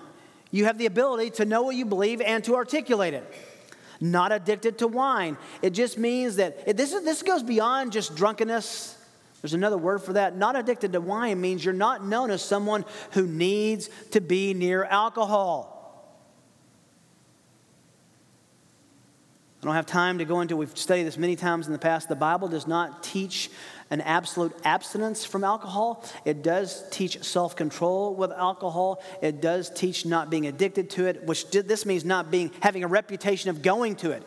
You 0.52 0.66
have 0.66 0.78
the 0.78 0.86
ability 0.86 1.32
to 1.32 1.46
know 1.46 1.64
what 1.64 1.75
you 1.75 1.86
believe 1.86 2.22
and 2.22 2.44
to 2.46 2.56
articulate 2.56 3.14
it. 3.14 3.30
Not 4.00 4.32
addicted 4.32 4.80
to 4.80 4.88
wine. 4.88 5.38
It 5.62 5.72
just 5.72 5.98
means 5.98 6.36
that 6.38 6.58
it, 6.68 6.78
this, 6.78 6.92
this 6.92 7.24
goes 7.24 7.44
beyond 7.44 7.92
just 7.92 8.16
drunkenness. 8.16 8.98
There's 9.42 9.54
another 9.54 9.78
word 9.78 10.02
for 10.02 10.14
that. 10.14 10.36
Not 10.36 10.56
addicted 10.56 10.94
to 10.94 11.02
wine 11.02 11.40
means 11.40 11.64
you're 11.64 11.74
not 11.74 12.06
known 12.06 12.32
as 12.32 12.42
someone 12.42 12.84
who 13.12 13.28
needs 13.28 13.90
to 14.12 14.22
be 14.22 14.54
near 14.54 14.84
alcohol. 14.84 15.72
I 19.62 19.66
don't 19.66 19.75
have 19.75 19.86
time 19.88 20.20
to 20.20 20.25
go 20.25 20.42
into, 20.42 20.56
we've 20.56 20.78
studied 20.78 21.04
this 21.04 21.18
many 21.18 21.36
times 21.36 21.66
in 21.66 21.74
the 21.74 21.80
past. 21.80 22.08
The 22.08 22.16
Bible 22.16 22.48
does 22.48 22.68
not 22.68 23.02
teach 23.02 23.50
an 23.89 24.01
absolute 24.01 24.54
abstinence 24.63 25.25
from 25.25 25.44
alcohol. 25.44 26.04
It 26.25 26.42
does 26.42 26.84
teach 26.89 27.24
self 27.24 27.56
control 27.56 28.15
with 28.15 28.32
alcohol. 28.32 29.01
It 29.22 29.42
does 29.42 29.70
teach 29.70 30.06
not 30.06 30.30
being 30.30 30.48
addicted 30.48 30.89
to 30.92 31.06
it, 31.06 31.24
which 31.24 31.50
this 31.51 31.86
means 31.86 32.04
not 32.04 32.32
being, 32.32 32.51
having 32.62 32.84
a 32.84 32.88
reputation 32.88 33.50
of 33.50 33.62
going 33.62 33.96
to 33.98 34.12
it. 34.12 34.24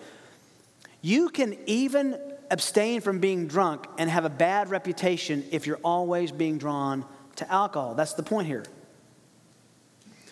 You 1.00 1.29
can 1.29 1.57
even 1.67 2.19
abstain 2.50 3.00
from 3.00 3.19
being 3.19 3.47
drunk 3.47 3.87
and 3.99 4.09
have 4.09 4.25
a 4.25 4.31
bad 4.31 4.71
reputation 4.71 5.45
if 5.50 5.67
you're 5.67 5.81
always 5.85 6.33
being 6.33 6.59
drawn 6.59 7.05
to 7.37 7.50
alcohol. 7.53 7.95
That's 7.95 8.15
the 8.15 8.23
point 8.23 8.47
here. 8.47 8.65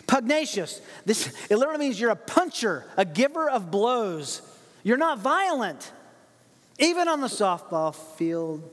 Pugnacious. 0.07 0.81
This, 1.05 1.33
it 1.49 1.57
literally 1.57 1.79
means 1.79 1.99
you're 1.99 2.11
a 2.11 2.15
puncher, 2.15 2.85
a 2.95 3.05
giver 3.05 3.49
of 3.49 3.69
blows. 3.69 4.41
You're 4.83 4.97
not 4.97 5.19
violent, 5.19 5.91
even 6.79 7.07
on 7.07 7.19
the 7.19 7.27
softball 7.27 7.93
field. 7.93 8.69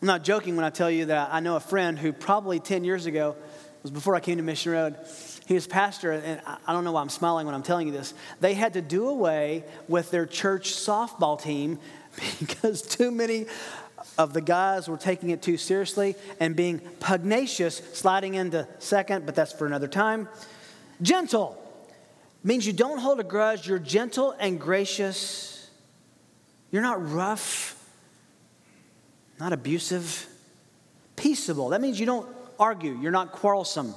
I'm 0.00 0.06
not 0.06 0.24
joking 0.24 0.56
when 0.56 0.64
I 0.64 0.70
tell 0.70 0.90
you 0.90 1.06
that 1.06 1.28
I 1.30 1.40
know 1.40 1.56
a 1.56 1.60
friend 1.60 1.98
who 1.98 2.12
probably 2.12 2.58
10 2.58 2.84
years 2.84 3.04
ago, 3.04 3.36
was 3.82 3.90
before 3.90 4.14
I 4.14 4.20
came 4.20 4.38
to 4.38 4.42
Mission 4.42 4.72
Road, 4.72 4.96
he 5.46 5.52
was 5.52 5.66
pastor, 5.66 6.12
and 6.12 6.40
I 6.66 6.72
don't 6.72 6.84
know 6.84 6.92
why 6.92 7.02
I'm 7.02 7.10
smiling 7.10 7.44
when 7.44 7.54
I'm 7.54 7.62
telling 7.62 7.86
you 7.86 7.92
this. 7.92 8.14
They 8.40 8.54
had 8.54 8.74
to 8.74 8.80
do 8.80 9.08
away 9.08 9.64
with 9.88 10.10
their 10.10 10.24
church 10.24 10.72
softball 10.72 11.40
team 11.40 11.78
because 12.40 12.80
too 12.80 13.10
many 13.10 13.44
of 14.16 14.32
the 14.32 14.40
guys 14.40 14.88
were 14.88 14.96
taking 14.96 15.30
it 15.30 15.42
too 15.42 15.58
seriously 15.58 16.16
and 16.38 16.56
being 16.56 16.78
pugnacious, 17.00 17.82
sliding 17.92 18.34
into 18.34 18.66
second, 18.78 19.26
but 19.26 19.34
that's 19.34 19.52
for 19.52 19.66
another 19.66 19.88
time. 19.88 20.28
Gentle 21.02 21.62
means 22.42 22.66
you 22.66 22.72
don't 22.72 22.98
hold 22.98 23.20
a 23.20 23.24
grudge, 23.24 23.68
you're 23.68 23.78
gentle 23.78 24.34
and 24.38 24.58
gracious. 24.58 25.68
You're 26.70 26.82
not 26.82 27.10
rough, 27.10 27.76
not 29.40 29.52
abusive, 29.52 30.26
peaceable. 31.16 31.70
That 31.70 31.80
means 31.80 31.98
you 31.98 32.06
don't 32.06 32.28
argue, 32.58 32.98
you're 33.00 33.10
not 33.10 33.32
quarrelsome. 33.32 33.94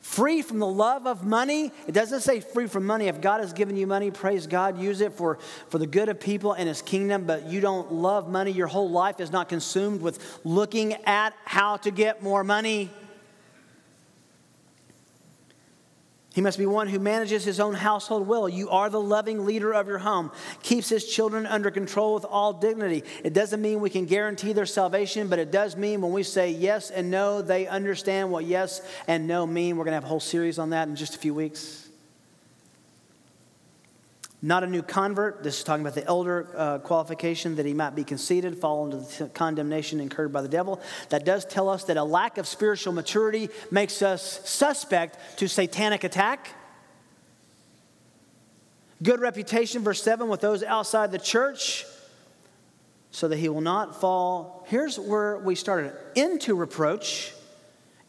Free 0.00 0.40
from 0.40 0.58
the 0.58 0.66
love 0.66 1.06
of 1.06 1.26
money. 1.26 1.72
It 1.86 1.92
doesn't 1.92 2.20
say 2.20 2.40
free 2.40 2.66
from 2.66 2.86
money. 2.86 3.08
If 3.08 3.20
God 3.20 3.40
has 3.40 3.52
given 3.52 3.76
you 3.76 3.86
money, 3.86 4.10
praise 4.10 4.46
God, 4.46 4.78
use 4.78 5.02
it 5.02 5.12
for, 5.12 5.38
for 5.68 5.78
the 5.78 5.86
good 5.86 6.08
of 6.08 6.18
people 6.18 6.54
and 6.54 6.66
His 6.66 6.80
kingdom, 6.80 7.24
but 7.24 7.46
you 7.46 7.60
don't 7.60 7.92
love 7.92 8.28
money. 8.28 8.50
Your 8.50 8.66
whole 8.66 8.88
life 8.88 9.20
is 9.20 9.30
not 9.30 9.50
consumed 9.50 10.00
with 10.00 10.40
looking 10.42 10.94
at 11.04 11.34
how 11.44 11.76
to 11.78 11.90
get 11.90 12.22
more 12.22 12.42
money. 12.42 12.90
He 16.40 16.42
must 16.42 16.56
be 16.56 16.64
one 16.64 16.88
who 16.88 16.98
manages 16.98 17.44
his 17.44 17.60
own 17.60 17.74
household 17.74 18.26
well. 18.26 18.48
You 18.48 18.70
are 18.70 18.88
the 18.88 18.98
loving 18.98 19.44
leader 19.44 19.74
of 19.74 19.86
your 19.86 19.98
home, 19.98 20.32
keeps 20.62 20.88
his 20.88 21.04
children 21.04 21.44
under 21.44 21.70
control 21.70 22.14
with 22.14 22.24
all 22.24 22.54
dignity. 22.54 23.04
It 23.22 23.34
doesn't 23.34 23.60
mean 23.60 23.80
we 23.80 23.90
can 23.90 24.06
guarantee 24.06 24.54
their 24.54 24.64
salvation, 24.64 25.28
but 25.28 25.38
it 25.38 25.52
does 25.52 25.76
mean 25.76 26.00
when 26.00 26.12
we 26.12 26.22
say 26.22 26.50
yes 26.50 26.90
and 26.90 27.10
no, 27.10 27.42
they 27.42 27.66
understand 27.66 28.32
what 28.32 28.46
yes 28.46 28.80
and 29.06 29.26
no 29.26 29.46
mean. 29.46 29.76
We're 29.76 29.84
going 29.84 29.92
to 29.92 29.96
have 29.96 30.04
a 30.04 30.08
whole 30.08 30.18
series 30.18 30.58
on 30.58 30.70
that 30.70 30.88
in 30.88 30.96
just 30.96 31.14
a 31.14 31.18
few 31.18 31.34
weeks. 31.34 31.89
Not 34.42 34.64
a 34.64 34.66
new 34.66 34.82
convert. 34.82 35.42
This 35.42 35.58
is 35.58 35.64
talking 35.64 35.82
about 35.82 35.94
the 35.94 36.06
elder 36.06 36.48
uh, 36.56 36.78
qualification 36.78 37.56
that 37.56 37.66
he 37.66 37.74
might 37.74 37.94
be 37.94 38.04
conceited, 38.04 38.58
fall 38.58 38.86
into 38.86 38.96
the 39.18 39.28
condemnation 39.28 40.00
incurred 40.00 40.32
by 40.32 40.40
the 40.40 40.48
devil. 40.48 40.80
That 41.10 41.26
does 41.26 41.44
tell 41.44 41.68
us 41.68 41.84
that 41.84 41.98
a 41.98 42.04
lack 42.04 42.38
of 42.38 42.46
spiritual 42.46 42.94
maturity 42.94 43.50
makes 43.70 44.00
us 44.00 44.40
suspect 44.48 45.18
to 45.38 45.48
satanic 45.48 46.04
attack. 46.04 46.54
Good 49.02 49.20
reputation, 49.20 49.82
verse 49.82 50.02
7, 50.02 50.28
with 50.28 50.40
those 50.40 50.62
outside 50.62 51.12
the 51.12 51.18
church, 51.18 51.84
so 53.10 53.28
that 53.28 53.36
he 53.36 53.48
will 53.50 53.60
not 53.60 54.00
fall. 54.00 54.64
Here's 54.68 54.98
where 54.98 55.38
we 55.38 55.54
started 55.54 55.92
into 56.14 56.54
reproach 56.54 57.34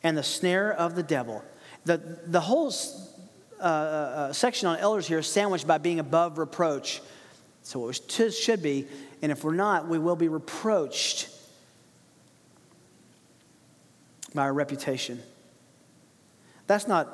and 0.04 0.18
the 0.18 0.24
snare 0.24 0.72
of 0.72 0.96
the 0.96 1.04
devil. 1.04 1.44
The, 1.86 1.98
the 2.26 2.42
whole 2.42 2.72
uh, 3.62 3.64
uh, 3.64 4.34
section 4.34 4.68
on 4.68 4.78
elders 4.80 5.08
here 5.08 5.20
is 5.20 5.28
sandwiched 5.28 5.68
by 5.68 5.78
being 5.78 6.00
above 6.00 6.38
reproach. 6.38 7.02
So 7.64 7.90
it 7.90 8.34
should 8.34 8.64
be, 8.64 8.88
and 9.22 9.32
if 9.32 9.44
we're 9.44 9.54
not, 9.54 9.88
we 9.88 10.00
will 10.00 10.16
be 10.16 10.28
reproached 10.28 11.30
by 14.34 14.44
our 14.44 14.54
reputation. 14.54 15.22
That's 16.68 16.88
not 16.88 17.08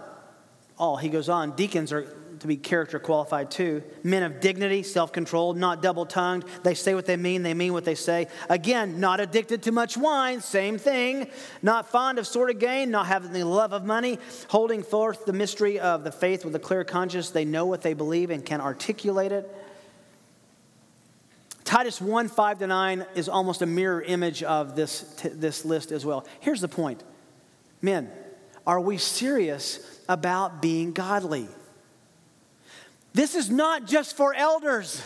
all. 0.77 0.97
He 0.97 1.09
goes 1.09 1.29
on. 1.29 1.55
Deacons 1.55 1.91
are 1.91 2.07
to 2.41 2.47
be 2.47 2.57
character 2.57 2.99
qualified 2.99 3.51
too. 3.51 3.83
Men 4.03 4.23
of 4.23 4.39
dignity, 4.39 4.83
self 4.83 5.11
controlled, 5.11 5.57
not 5.57 5.81
double 5.81 6.05
tongued. 6.05 6.45
They 6.63 6.73
say 6.73 6.95
what 6.95 7.05
they 7.05 7.17
mean, 7.17 7.43
they 7.43 7.53
mean 7.53 7.73
what 7.73 7.85
they 7.85 7.95
say. 7.95 8.27
Again, 8.49 8.99
not 8.99 9.19
addicted 9.19 9.63
to 9.63 9.71
much 9.71 9.97
wine, 9.97 10.41
same 10.41 10.77
thing. 10.77 11.29
Not 11.61 11.89
fond 11.89 12.19
of 12.19 12.27
sort 12.27 12.49
of 12.49 12.59
gain, 12.59 12.91
not 12.91 13.07
having 13.07 13.31
the 13.31 13.43
love 13.43 13.73
of 13.73 13.85
money. 13.85 14.19
Holding 14.49 14.83
forth 14.83 15.25
the 15.25 15.33
mystery 15.33 15.79
of 15.79 16.03
the 16.03 16.11
faith 16.11 16.45
with 16.45 16.55
a 16.55 16.59
clear 16.59 16.83
conscience. 16.83 17.29
They 17.29 17.45
know 17.45 17.65
what 17.65 17.81
they 17.81 17.93
believe 17.93 18.29
and 18.29 18.45
can 18.45 18.61
articulate 18.61 19.31
it. 19.31 19.53
Titus 21.67 21.99
1 21.99 22.29
5 22.29 22.59
to 22.59 22.67
9 22.67 23.05
is 23.15 23.27
almost 23.27 23.61
a 23.61 23.65
mirror 23.65 24.01
image 24.01 24.41
of 24.41 24.75
this, 24.77 25.13
t- 25.17 25.27
this 25.27 25.65
list 25.65 25.91
as 25.91 26.05
well. 26.05 26.25
Here's 26.39 26.61
the 26.61 26.69
point 26.69 27.03
Men, 27.81 28.09
are 28.65 28.79
we 28.79 28.97
serious 28.97 30.01
about 30.09 30.61
being 30.61 30.93
godly? 30.93 31.47
This 33.17 33.33
is 33.33 33.49
not 33.49 33.87
just 33.87 34.15
for 34.15 34.35
elders. 34.35 35.01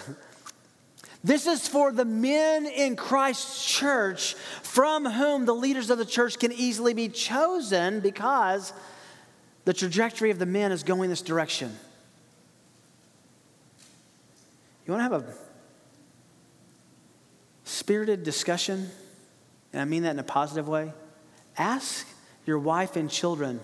This 1.24 1.47
is 1.47 1.65
for 1.65 1.93
the 1.93 2.04
men 2.04 2.65
in 2.65 2.97
Christ's 2.97 3.65
church 3.65 4.34
from 4.63 5.06
whom 5.06 5.45
the 5.45 5.56
leaders 5.56 5.89
of 5.89 5.97
the 5.97 6.04
church 6.04 6.38
can 6.38 6.52
easily 6.52 6.93
be 6.93 7.08
chosen 7.08 8.02
because 8.02 8.74
the 9.63 9.71
trajectory 9.71 10.30
of 10.30 10.39
the 10.39 10.45
men 10.45 10.74
is 10.74 10.84
going 10.84 11.10
this 11.10 11.21
direction. 11.21 11.74
You 14.86 14.91
want 14.91 15.10
to 15.10 15.15
have 15.15 15.24
a 15.24 15.34
spirited 17.63 18.24
discussion, 18.24 18.89
and 19.71 19.82
I 19.82 19.86
mean 19.86 20.04
that 20.04 20.12
in 20.12 20.19
a 20.19 20.24
positive 20.24 20.67
way? 20.67 20.91
Ask 21.58 22.06
your 22.45 22.60
wife 22.60 22.97
and 22.97 23.10
children 23.10 23.62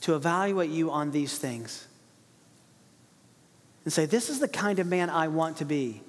to 0.00 0.14
evaluate 0.14 0.70
you 0.70 0.90
on 0.90 1.10
these 1.10 1.36
things 1.36 1.86
and 3.86 3.92
say, 3.92 4.04
This 4.04 4.28
is 4.28 4.40
the 4.40 4.48
kind 4.48 4.80
of 4.80 4.86
man 4.86 5.08
I 5.08 5.28
want 5.28 5.58
to 5.58 5.64
be. 5.64 6.02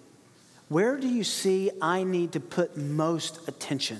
Where 0.67 0.97
do 0.97 1.07
you 1.07 1.23
see 1.23 1.71
I 1.79 2.03
need 2.03 2.33
to 2.33 2.41
put 2.41 2.75
most 2.75 3.47
attention? 3.47 3.99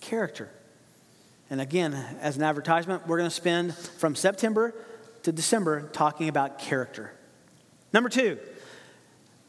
Character. 0.00 0.48
And 1.50 1.60
again, 1.60 1.94
as 2.20 2.36
an 2.38 2.42
advertisement, 2.42 3.06
we're 3.06 3.18
going 3.18 3.28
to 3.28 3.34
spend 3.34 3.74
from 3.74 4.16
September 4.16 4.74
to 5.22 5.30
December 5.30 5.82
talking 5.92 6.28
about 6.28 6.58
character. 6.58 7.12
Number 7.92 8.08
two, 8.08 8.38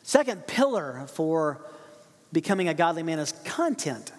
second 0.03 0.45
pillar 0.45 1.05
for 1.07 1.61
becoming 2.33 2.67
a 2.67 2.73
godly 2.73 3.03
man 3.03 3.19
is 3.19 3.31
content. 3.45 4.11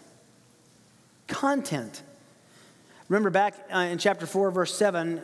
content. 1.29 2.03
Remember 3.09 3.29
back 3.31 3.55
uh, 3.75 3.79
in 3.79 3.99
chapter 3.99 4.27
4, 4.27 4.51
verse 4.53 4.75
7 4.75 5.21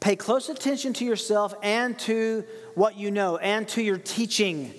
pay 0.00 0.16
close 0.16 0.48
attention 0.48 0.92
to 0.94 1.04
yourself 1.04 1.54
and 1.62 1.98
to 2.00 2.44
what 2.74 2.96
you 2.96 3.10
know 3.10 3.36
and 3.36 3.68
to 3.68 3.82
your 3.82 3.98
teaching. 3.98 4.72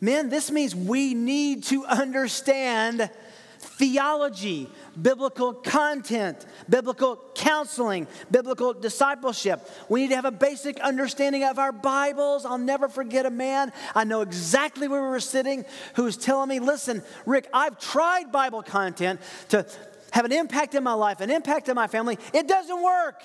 Men, 0.00 0.28
this 0.28 0.50
means 0.50 0.74
we 0.74 1.14
need 1.14 1.64
to 1.64 1.84
understand 1.84 3.10
theology, 3.58 4.68
biblical 5.00 5.52
content, 5.52 6.46
biblical 6.68 7.18
counseling, 7.34 8.06
biblical 8.30 8.72
discipleship. 8.72 9.68
We 9.88 10.02
need 10.02 10.10
to 10.10 10.16
have 10.16 10.24
a 10.24 10.30
basic 10.30 10.78
understanding 10.80 11.44
of 11.44 11.58
our 11.58 11.72
Bibles. 11.72 12.44
I'll 12.44 12.58
never 12.58 12.88
forget 12.88 13.26
a 13.26 13.30
man, 13.30 13.72
I 13.94 14.04
know 14.04 14.20
exactly 14.20 14.88
where 14.88 15.02
we 15.02 15.08
were 15.08 15.20
sitting, 15.20 15.64
who 15.94 16.04
was 16.04 16.16
telling 16.16 16.48
me, 16.48 16.60
listen, 16.60 17.02
Rick, 17.26 17.48
I've 17.52 17.78
tried 17.78 18.30
Bible 18.30 18.62
content 18.62 19.20
to 19.48 19.66
have 20.12 20.24
an 20.24 20.32
impact 20.32 20.74
in 20.74 20.84
my 20.84 20.92
life, 20.92 21.20
an 21.20 21.30
impact 21.30 21.68
in 21.68 21.74
my 21.74 21.86
family. 21.86 22.18
It 22.32 22.46
doesn't 22.46 22.82
work. 22.82 23.22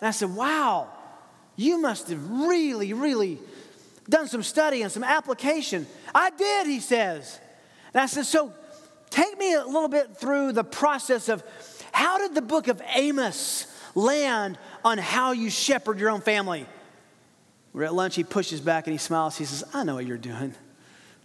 And 0.00 0.08
I 0.08 0.10
said, 0.12 0.34
wow, 0.34 0.88
you 1.56 1.80
must 1.80 2.08
have 2.08 2.30
really, 2.30 2.92
really 2.92 3.38
done 4.08 4.28
some 4.28 4.42
study 4.42 4.82
and 4.82 4.90
some 4.90 5.04
application. 5.04 5.86
I 6.14 6.30
did, 6.30 6.66
he 6.66 6.80
says. 6.80 7.38
And 7.92 8.00
I 8.00 8.06
said, 8.06 8.26
so 8.26 8.52
take 9.10 9.38
me 9.38 9.54
a 9.54 9.64
little 9.64 9.88
bit 9.88 10.16
through 10.16 10.52
the 10.52 10.64
process 10.64 11.28
of 11.28 11.42
how 11.92 12.18
did 12.18 12.34
the 12.34 12.42
book 12.42 12.68
of 12.68 12.80
Amos 12.94 13.66
land 13.94 14.58
on 14.84 14.98
how 14.98 15.32
you 15.32 15.50
shepherd 15.50 15.98
your 15.98 16.10
own 16.10 16.20
family? 16.20 16.66
We're 17.72 17.84
at 17.84 17.94
lunch, 17.94 18.14
he 18.14 18.24
pushes 18.24 18.60
back 18.60 18.86
and 18.86 18.92
he 18.92 18.98
smiles. 18.98 19.36
He 19.36 19.44
says, 19.44 19.64
I 19.74 19.84
know 19.84 19.96
what 19.96 20.06
you're 20.06 20.16
doing. 20.16 20.54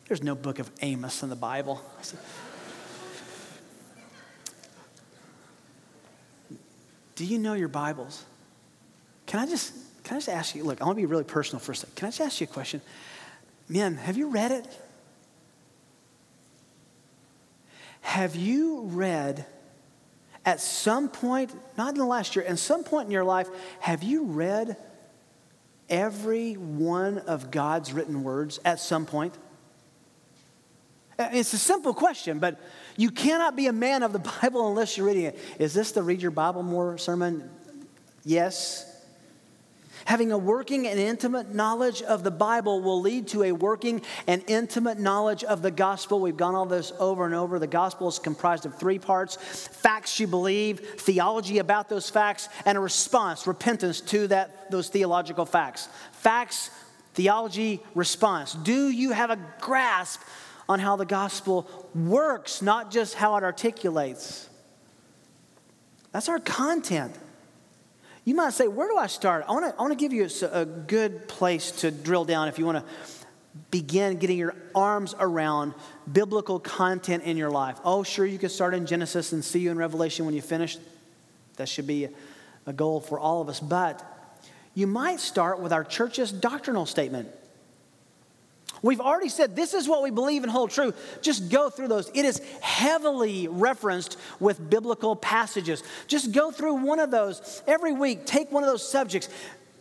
There's 0.07 0.23
no 0.23 0.35
book 0.35 0.59
of 0.59 0.69
Amos 0.81 1.23
in 1.23 1.29
the 1.29 1.35
Bible. 1.35 1.81
Said, 2.01 2.19
Do 7.15 7.25
you 7.25 7.37
know 7.37 7.53
your 7.53 7.67
Bibles? 7.67 8.25
Can 9.33 9.39
I 9.39 9.47
just 9.47 9.73
can 10.03 10.17
I 10.17 10.19
just 10.19 10.29
ask 10.29 10.53
you, 10.53 10.63
look, 10.63 10.79
I 10.79 10.85
want 10.85 10.95
to 10.95 11.01
be 11.01 11.07
really 11.07 11.23
personal 11.23 11.59
for 11.59 11.71
a 11.71 11.75
second. 11.75 11.95
Can 11.95 12.05
I 12.05 12.09
just 12.11 12.21
ask 12.21 12.39
you 12.39 12.43
a 12.43 12.53
question? 12.53 12.81
Men, 13.67 13.95
have 13.95 14.15
you 14.15 14.27
read 14.27 14.51
it? 14.51 14.67
Have 18.01 18.35
you 18.35 18.81
read 18.81 19.43
at 20.45 20.61
some 20.61 21.09
point, 21.09 21.51
not 21.79 21.93
in 21.93 21.97
the 21.97 22.05
last 22.05 22.35
year, 22.35 22.45
at 22.45 22.59
some 22.59 22.83
point 22.83 23.07
in 23.07 23.11
your 23.11 23.23
life, 23.23 23.47
have 23.79 24.03
you 24.03 24.25
read 24.25 24.77
every 25.89 26.53
one 26.53 27.17
of 27.17 27.49
God's 27.49 27.91
written 27.91 28.21
words 28.21 28.59
at 28.63 28.79
some 28.79 29.07
point? 29.07 29.35
Uh, 31.17 31.29
it's 31.33 31.53
a 31.53 31.57
simple 31.57 31.95
question, 31.95 32.37
but 32.37 32.61
you 32.97 33.09
cannot 33.09 33.55
be 33.55 33.65
a 33.65 33.73
man 33.73 34.03
of 34.03 34.13
the 34.13 34.19
Bible 34.41 34.67
unless 34.67 34.95
you're 34.95 35.07
reading 35.07 35.25
it. 35.25 35.39
Is 35.57 35.73
this 35.73 35.91
the 35.91 36.03
Read 36.03 36.21
Your 36.21 36.29
Bible 36.29 36.61
More 36.61 36.99
sermon? 36.99 37.49
Yes. 38.23 38.91
Having 40.05 40.31
a 40.31 40.37
working 40.37 40.87
and 40.87 40.99
intimate 40.99 41.53
knowledge 41.53 42.01
of 42.01 42.23
the 42.23 42.31
Bible 42.31 42.81
will 42.81 42.99
lead 42.99 43.27
to 43.29 43.43
a 43.43 43.51
working 43.51 44.01
and 44.27 44.43
intimate 44.47 44.99
knowledge 44.99 45.43
of 45.43 45.61
the 45.61 45.71
gospel. 45.71 46.19
We've 46.19 46.35
gone 46.35 46.55
all 46.55 46.65
this 46.65 46.91
over 46.99 47.25
and 47.25 47.33
over. 47.33 47.57
The 47.57 47.67
gospel 47.67 48.09
is 48.09 48.19
comprised 48.19 48.65
of 48.65 48.77
three 48.77 48.99
parts 48.99 49.35
facts 49.35 50.19
you 50.19 50.27
believe, 50.27 50.79
theology 50.99 51.59
about 51.59 51.89
those 51.89 52.09
facts, 52.09 52.49
and 52.65 52.77
a 52.77 52.81
response, 52.81 53.47
repentance 53.47 54.01
to 54.01 54.27
that, 54.27 54.69
those 54.71 54.89
theological 54.89 55.45
facts. 55.45 55.87
Facts, 56.11 56.69
theology, 57.13 57.81
response. 57.95 58.53
Do 58.53 58.89
you 58.89 59.11
have 59.11 59.29
a 59.29 59.39
grasp 59.61 60.21
on 60.67 60.79
how 60.79 60.95
the 60.95 61.05
gospel 61.05 61.67
works, 61.95 62.61
not 62.61 62.91
just 62.91 63.15
how 63.15 63.35
it 63.37 63.43
articulates? 63.43 64.49
That's 66.11 66.29
our 66.29 66.39
content. 66.39 67.15
You 68.25 68.35
might 68.35 68.53
say, 68.53 68.67
Where 68.67 68.87
do 68.87 68.97
I 68.97 69.07
start? 69.07 69.45
I 69.47 69.51
want 69.51 69.65
to 69.65 69.79
I 69.79 69.81
wanna 69.81 69.95
give 69.95 70.13
you 70.13 70.27
a, 70.41 70.61
a 70.61 70.65
good 70.65 71.27
place 71.27 71.71
to 71.81 71.91
drill 71.91 72.25
down 72.25 72.47
if 72.47 72.57
you 72.57 72.65
want 72.65 72.85
to 72.85 72.93
begin 73.69 74.17
getting 74.17 74.37
your 74.37 74.55
arms 74.73 75.13
around 75.19 75.73
biblical 76.11 76.59
content 76.59 77.23
in 77.23 77.37
your 77.37 77.51
life. 77.51 77.79
Oh, 77.83 78.03
sure, 78.03 78.25
you 78.25 78.39
can 78.39 78.49
start 78.49 78.73
in 78.73 78.85
Genesis 78.85 79.31
and 79.31 79.43
see 79.43 79.59
you 79.59 79.71
in 79.71 79.77
Revelation 79.77 80.25
when 80.25 80.33
you 80.33 80.41
finish. 80.41 80.77
That 81.57 81.69
should 81.69 81.85
be 81.85 82.07
a 82.65 82.73
goal 82.73 82.99
for 82.99 83.19
all 83.19 83.41
of 83.41 83.49
us. 83.49 83.59
But 83.59 84.03
you 84.73 84.87
might 84.87 85.19
start 85.19 85.59
with 85.59 85.71
our 85.71 85.83
church's 85.83 86.31
doctrinal 86.31 86.85
statement. 86.85 87.29
We've 88.83 88.99
already 88.99 89.29
said 89.29 89.55
this 89.55 89.73
is 89.73 89.87
what 89.87 90.03
we 90.03 90.11
believe 90.11 90.43
and 90.43 90.51
hold 90.51 90.69
true. 90.69 90.93
Just 91.21 91.49
go 91.49 91.69
through 91.69 91.87
those. 91.87 92.11
It 92.13 92.25
is 92.25 92.39
heavily 92.61 93.47
referenced 93.47 94.17
with 94.41 94.69
biblical 94.69 95.15
passages. 95.15 95.81
Just 96.07 96.33
go 96.33 96.51
through 96.51 96.75
one 96.75 96.99
of 96.99 97.09
those 97.09 97.63
every 97.65 97.93
week. 97.93 98.25
Take 98.25 98.51
one 98.51 98.61
of 98.61 98.69
those 98.69 98.87
subjects. 98.87 99.29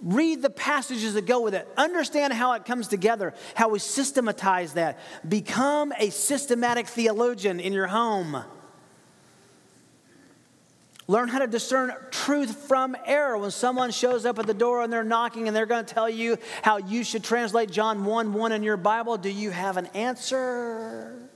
Read 0.01 0.41
the 0.41 0.51
passages 0.51 1.15
that 1.15 1.27
go 1.27 1.41
with 1.41 1.55
it. 1.55 1.69
Understand 1.77 2.33
how 2.33 2.53
it 2.53 2.65
comes 2.65 2.87
together, 2.87 3.35
how 3.57 3.69
we 3.69 3.81
systematize 3.81 4.75
that. 4.75 4.99
Become 5.29 5.93
a 5.99 6.11
systematic 6.11 6.87
theologian 6.87 7.59
in 7.59 7.73
your 7.73 7.89
home. 7.89 8.45
Learn 11.13 11.29
how 11.29 11.41
to 11.41 11.47
discern 11.47 11.93
truth 12.11 12.57
from 12.69 12.97
error. 13.05 13.37
When 13.37 13.51
someone 13.51 13.91
shows 13.91 14.25
up 14.25 14.39
at 14.39 14.47
the 14.47 14.55
door 14.55 14.81
and 14.81 14.91
they're 14.91 15.05
knocking 15.05 15.47
and 15.47 15.55
they're 15.55 15.67
going 15.67 15.85
to 15.85 15.95
tell 15.95 16.09
you 16.09 16.39
how 16.63 16.79
you 16.79 17.05
should 17.05 17.23
translate 17.23 17.71
John 17.71 18.07
1 18.07 18.33
1 18.33 18.53
in 18.53 18.63
your 18.63 18.79
Bible, 18.79 19.19
do 19.19 19.29
you 19.29 19.51
have 19.51 19.77
an 19.77 19.89
answer? 19.89 21.29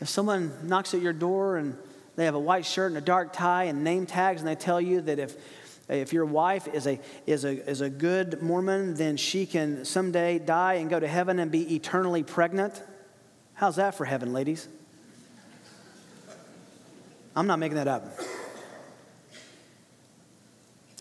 If 0.00 0.08
someone 0.08 0.66
knocks 0.66 0.94
at 0.94 1.02
your 1.02 1.12
door 1.12 1.58
and 1.58 1.76
they 2.16 2.24
have 2.24 2.34
a 2.34 2.40
white 2.40 2.64
shirt 2.64 2.92
and 2.92 2.96
a 2.96 3.02
dark 3.02 3.34
tie 3.34 3.64
and 3.64 3.84
name 3.84 4.06
tags 4.06 4.40
and 4.40 4.48
they 4.48 4.54
tell 4.54 4.80
you 4.80 5.02
that 5.02 5.18
if 5.18 5.36
if 5.90 6.14
your 6.14 6.24
wife 6.24 6.66
is 6.66 6.86
a, 6.86 6.98
is, 7.26 7.44
a, 7.44 7.68
is 7.68 7.82
a 7.82 7.90
good 7.90 8.40
Mormon, 8.40 8.94
then 8.94 9.18
she 9.18 9.44
can 9.44 9.84
someday 9.84 10.38
die 10.38 10.74
and 10.74 10.88
go 10.88 10.98
to 10.98 11.06
heaven 11.06 11.38
and 11.38 11.50
be 11.50 11.74
eternally 11.74 12.22
pregnant. 12.22 12.82
How's 13.52 13.76
that 13.76 13.94
for 13.94 14.06
heaven, 14.06 14.32
ladies? 14.32 14.66
I'm 17.36 17.46
not 17.46 17.58
making 17.58 17.76
that 17.76 17.88
up. 17.88 18.18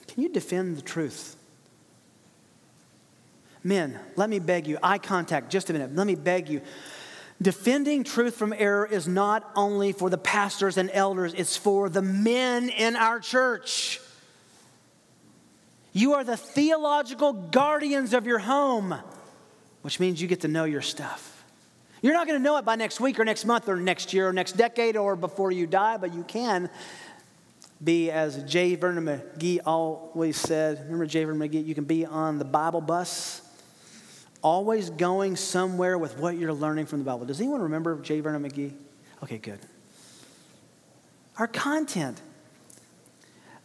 Can 0.08 0.24
you 0.24 0.30
defend 0.30 0.78
the 0.78 0.82
truth? 0.82 1.36
Men, 3.63 4.00
let 4.15 4.30
me 4.30 4.39
beg 4.39 4.67
you, 4.67 4.78
eye 4.84 4.98
contact, 4.98 5.50
just 5.50 5.69
a 5.69 5.74
minute, 5.74 5.96
let 5.96 6.06
me 6.06 6.15
beg 6.15 6.50
you. 6.50 6.62
Defending 7.41 8.04
truth 8.04 8.36
from 8.36 8.54
error 8.56 8.86
is 8.86 9.08
not 9.08 9.50
only 9.56 9.91
for 9.91 10.10
the 10.10 10.17
pastors 10.17 10.78
and 10.78 10.89
elders, 10.93 11.34
it's 11.34 11.58
for 11.58 11.89
the 11.89 12.02
men 12.02 12.69
in 12.69 12.96
our 12.96 13.19
church. 13.19 14.00
You 15.93 16.13
are 16.13 16.24
the 16.24 16.38
theological 16.38 17.34
guardians 17.34 18.13
of 18.13 18.26
your 18.26 18.39
home, 18.39 18.96
which 19.82 20.00
means 20.00 20.22
you 20.22 20.28
get 20.28 20.41
to 20.41 20.48
know 20.48 20.65
your 20.65 20.82
stuff. 20.82 21.33
You're 22.04 22.13
not 22.13 22.28
going 22.28 22.38
to 22.38 22.44
know 22.44 22.58
it 22.58 22.66
by 22.66 22.76
next 22.76 23.00
week 23.00 23.18
or 23.18 23.24
next 23.24 23.46
month 23.46 23.70
or 23.70 23.78
next 23.78 24.12
year 24.12 24.28
or 24.28 24.34
next 24.34 24.58
decade 24.58 24.98
or 24.98 25.16
before 25.16 25.54
you 25.54 25.66
die, 25.66 25.96
but 25.96 26.13
you 26.13 26.24
can 26.24 26.70
be, 27.82 28.12
as 28.12 28.44
J. 28.44 28.76
Vernon 28.76 29.06
McGee 29.06 29.62
always 29.66 30.36
said, 30.36 30.80
remember 30.84 31.06
J. 31.06 31.24
Vernon 31.24 31.50
McGee? 31.50 31.66
You 31.66 31.74
can 31.74 31.86
be 31.86 32.06
on 32.06 32.39
the 32.39 32.46
Bible 32.46 32.82
bus, 32.82 33.42
always 34.42 34.89
going 34.89 35.38
somewhere 35.38 35.98
with 35.98 36.18
what 36.18 36.38
you're 36.38 36.52
learning 36.52 36.88
from 36.88 37.00
the 37.00 37.06
Bible. 37.06 37.26
Does 37.26 37.39
anyone 37.39 37.62
remember 37.62 37.98
J. 38.02 38.20
Vernon 38.20 38.44
McGee? 38.44 38.74
Okay, 39.24 39.38
good. 39.38 39.60
Our 41.38 41.48
content. 41.48 42.20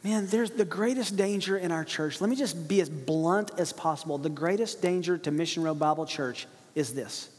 Man, 0.05 0.29
there's 0.29 0.53
the 0.53 0.65
greatest 0.65 1.17
danger 1.17 1.59
in 1.59 1.73
our 1.73 1.85
church. 1.85 2.21
Let 2.21 2.31
me 2.31 2.37
just 2.37 2.69
be 2.69 2.81
as 2.81 2.89
blunt 2.89 3.51
as 3.59 3.73
possible. 3.73 4.17
The 4.17 4.31
greatest 4.31 4.81
danger 4.81 5.19
to 5.19 5.33
Mission 5.33 5.65
Road 5.65 5.81
Bible 5.81 6.07
Church 6.07 6.47
is 6.77 6.95
this 6.95 7.31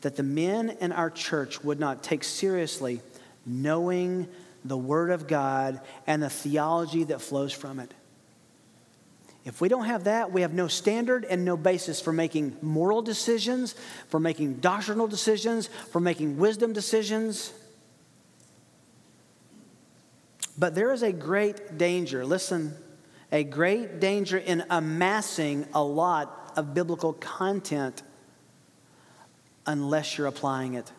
that 0.00 0.16
the 0.16 0.22
men 0.22 0.76
in 0.80 0.92
our 0.92 1.10
church 1.10 1.62
would 1.62 1.78
not 1.78 2.02
take 2.02 2.24
seriously 2.24 3.02
knowing 3.44 4.28
the 4.64 4.76
Word 4.76 5.10
of 5.10 5.26
God 5.26 5.80
and 6.06 6.22
the 6.22 6.30
theology 6.30 7.04
that 7.04 7.20
flows 7.20 7.52
from 7.52 7.80
it. 7.80 7.92
If 9.44 9.60
we 9.60 9.68
don't 9.68 9.86
have 9.86 10.04
that, 10.04 10.32
we 10.32 10.42
have 10.42 10.52
no 10.52 10.68
standard 10.68 11.24
and 11.24 11.44
no 11.44 11.56
basis 11.56 12.00
for 12.00 12.12
making 12.12 12.56
moral 12.60 13.00
decisions, 13.00 13.74
for 14.08 14.20
making 14.20 14.56
doctrinal 14.56 15.08
decisions, 15.08 15.68
for 15.90 15.98
making 15.98 16.36
wisdom 16.36 16.74
decisions. 16.74 17.52
But 20.58 20.74
there 20.74 20.92
is 20.92 21.02
a 21.02 21.12
great 21.12 21.78
danger, 21.78 22.26
listen, 22.26 22.74
a 23.32 23.44
great 23.44 23.98
danger 23.98 24.36
in 24.36 24.62
amassing 24.68 25.66
a 25.72 25.82
lot 25.82 26.52
of 26.56 26.74
biblical 26.74 27.14
content 27.14 28.02
unless 29.70 30.18
you're 30.18 30.26
applying 30.26 30.74
it. 30.74 30.90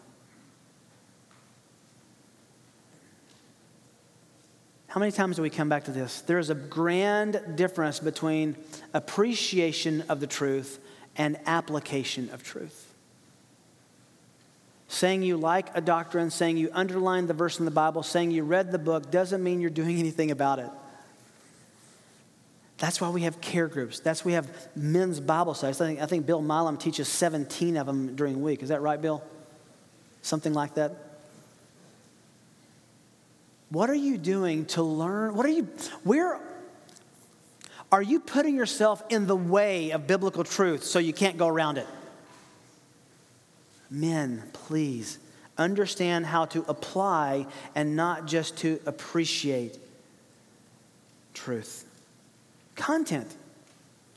How 4.88 5.00
many 5.00 5.12
times 5.12 5.36
do 5.36 5.42
we 5.42 5.50
come 5.50 5.68
back 5.68 5.86
to 5.86 5.92
this? 5.92 6.22
There 6.22 6.40
is 6.40 6.50
a 6.50 6.56
grand 6.56 7.42
difference 7.56 8.00
between 8.00 8.56
appreciation 8.94 10.04
of 10.08 10.22
the 10.22 10.28
truth 10.28 10.80
and 11.18 11.38
application 11.46 12.30
of 12.32 12.44
truth. 12.44 12.94
Saying 14.88 15.24
you 15.24 15.36
like 15.36 15.68
a 15.76 15.82
doctrine, 15.82 16.32
saying 16.32 16.56
you 16.56 16.70
underlined 16.74 17.28
the 17.28 17.34
verse 17.34 17.60
in 17.60 17.66
the 17.66 17.72
Bible, 17.72 18.04
saying 18.04 18.32
you 18.32 18.44
read 18.44 18.72
the 18.72 18.80
book 18.80 19.12
doesn't 19.12 19.44
mean 19.44 19.60
you're 19.60 19.70
doing 19.70 20.00
anything 20.00 20.32
about 20.32 20.60
it. 20.60 20.70
That's 22.82 23.00
why 23.00 23.10
we 23.10 23.22
have 23.22 23.40
care 23.42 23.68
groups. 23.68 24.00
That's 24.00 24.26
why 24.26 24.30
we 24.30 24.34
have 24.34 24.50
men's 24.76 25.20
Bible 25.20 25.54
studies. 25.54 25.80
I 25.80 25.86
think, 25.86 26.02
I 26.02 26.08
think 26.08 26.26
Bill 26.26 26.42
Milam 26.42 26.78
teaches 26.78 27.08
17 27.08 27.78
of 27.78 27.86
them 27.86 28.16
during 28.16 28.34
the 28.34 28.40
week. 28.40 28.64
Is 28.64 28.70
that 28.70 28.82
right, 28.82 29.00
Bill? 29.00 29.24
Something 30.24 30.54
like 30.54 30.74
that? 30.74 30.96
What 33.70 33.92
are 33.92 33.96
you 33.96 34.18
doing 34.18 34.66
to 34.66 34.82
learn? 34.82 35.36
What 35.36 35.46
are 35.46 35.50
you, 35.50 35.70
where 36.04 36.40
are 37.92 38.02
you 38.02 38.20
putting 38.20 38.56
yourself 38.56 39.04
in 39.10 39.28
the 39.28 39.36
way 39.36 39.92
of 39.92 40.08
biblical 40.08 40.44
truth 40.44 40.84
so 40.84 40.98
you 40.98 41.14
can't 41.14 41.38
go 41.38 41.48
around 41.48 41.78
it? 41.78 41.88
Men, 43.92 44.42
please 44.54 45.20
understand 45.56 46.26
how 46.26 46.46
to 46.46 46.66
apply 46.68 47.46
and 47.76 47.96
not 47.96 48.26
just 48.26 48.58
to 48.58 48.80
appreciate 48.88 49.78
truth. 51.36 51.86
Content. 52.76 53.36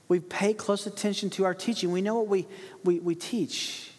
We 0.09 0.21
pay 0.21 0.55
close 0.55 0.87
attention 0.87 1.31
to 1.31 1.45
our 1.45 1.55
teaching. 1.55 1.91
We 1.91 2.03
know 2.03 2.17
what 2.17 2.29
we, 2.29 2.47
we, 2.85 3.01
we 3.01 3.15
teach. 3.15 3.91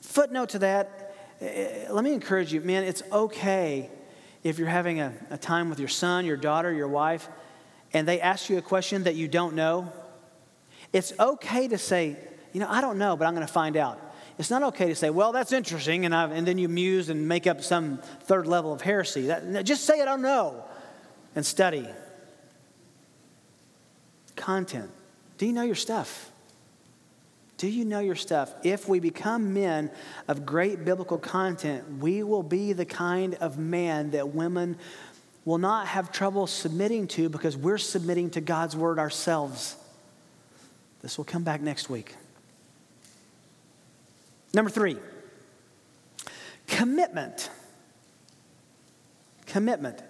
Footnote 0.00 0.50
to 0.50 0.58
that 0.60 1.14
eh, 1.40 1.86
let 1.90 2.04
me 2.04 2.12
encourage 2.12 2.52
you, 2.52 2.60
man, 2.60 2.84
it's 2.84 3.02
okay 3.12 3.90
if 4.42 4.58
you're 4.58 4.68
having 4.68 5.00
a, 5.00 5.12
a 5.30 5.38
time 5.38 5.70
with 5.70 5.78
your 5.78 5.88
son, 5.88 6.24
your 6.24 6.36
daughter, 6.36 6.72
your 6.72 6.88
wife, 6.88 7.28
and 7.92 8.08
they 8.08 8.20
ask 8.20 8.48
you 8.50 8.58
a 8.58 8.62
question 8.62 9.04
that 9.04 9.14
you 9.14 9.28
don't 9.28 9.54
know. 9.54 9.92
It's 10.92 11.12
okay 11.18 11.68
to 11.68 11.78
say, 11.78 12.16
you 12.52 12.60
know, 12.60 12.68
I 12.68 12.80
don't 12.80 12.98
know, 12.98 13.16
but 13.16 13.26
I'm 13.26 13.34
going 13.34 13.46
to 13.46 13.52
find 13.52 13.76
out. 13.76 14.00
It's 14.38 14.50
not 14.50 14.62
okay 14.64 14.88
to 14.88 14.94
say, 14.94 15.10
well, 15.10 15.32
that's 15.32 15.52
interesting, 15.52 16.04
and, 16.04 16.14
and 16.14 16.46
then 16.46 16.58
you 16.58 16.68
muse 16.68 17.10
and 17.10 17.28
make 17.28 17.46
up 17.46 17.62
some 17.62 17.98
third 18.22 18.46
level 18.46 18.72
of 18.72 18.80
heresy. 18.80 19.26
That, 19.26 19.64
just 19.64 19.84
say, 19.84 20.00
I 20.00 20.04
don't 20.04 20.22
know, 20.22 20.64
and 21.34 21.44
study. 21.44 21.86
Content. 24.42 24.90
Do 25.38 25.46
you 25.46 25.52
know 25.52 25.62
your 25.62 25.76
stuff? 25.76 26.32
Do 27.58 27.68
you 27.68 27.84
know 27.84 28.00
your 28.00 28.16
stuff? 28.16 28.52
If 28.64 28.88
we 28.88 28.98
become 28.98 29.54
men 29.54 29.88
of 30.26 30.44
great 30.44 30.84
biblical 30.84 31.16
content, 31.16 32.00
we 32.00 32.24
will 32.24 32.42
be 32.42 32.72
the 32.72 32.84
kind 32.84 33.36
of 33.36 33.56
man 33.56 34.10
that 34.10 34.30
women 34.30 34.78
will 35.44 35.58
not 35.58 35.86
have 35.86 36.10
trouble 36.10 36.48
submitting 36.48 37.06
to 37.06 37.28
because 37.28 37.56
we're 37.56 37.78
submitting 37.78 38.30
to 38.30 38.40
God's 38.40 38.74
word 38.74 38.98
ourselves. 38.98 39.76
This 41.02 41.18
will 41.18 41.24
come 41.24 41.44
back 41.44 41.60
next 41.60 41.88
week. 41.88 42.16
Number 44.52 44.72
three, 44.72 44.96
commitment. 46.66 47.48
Commitment. 49.46 50.02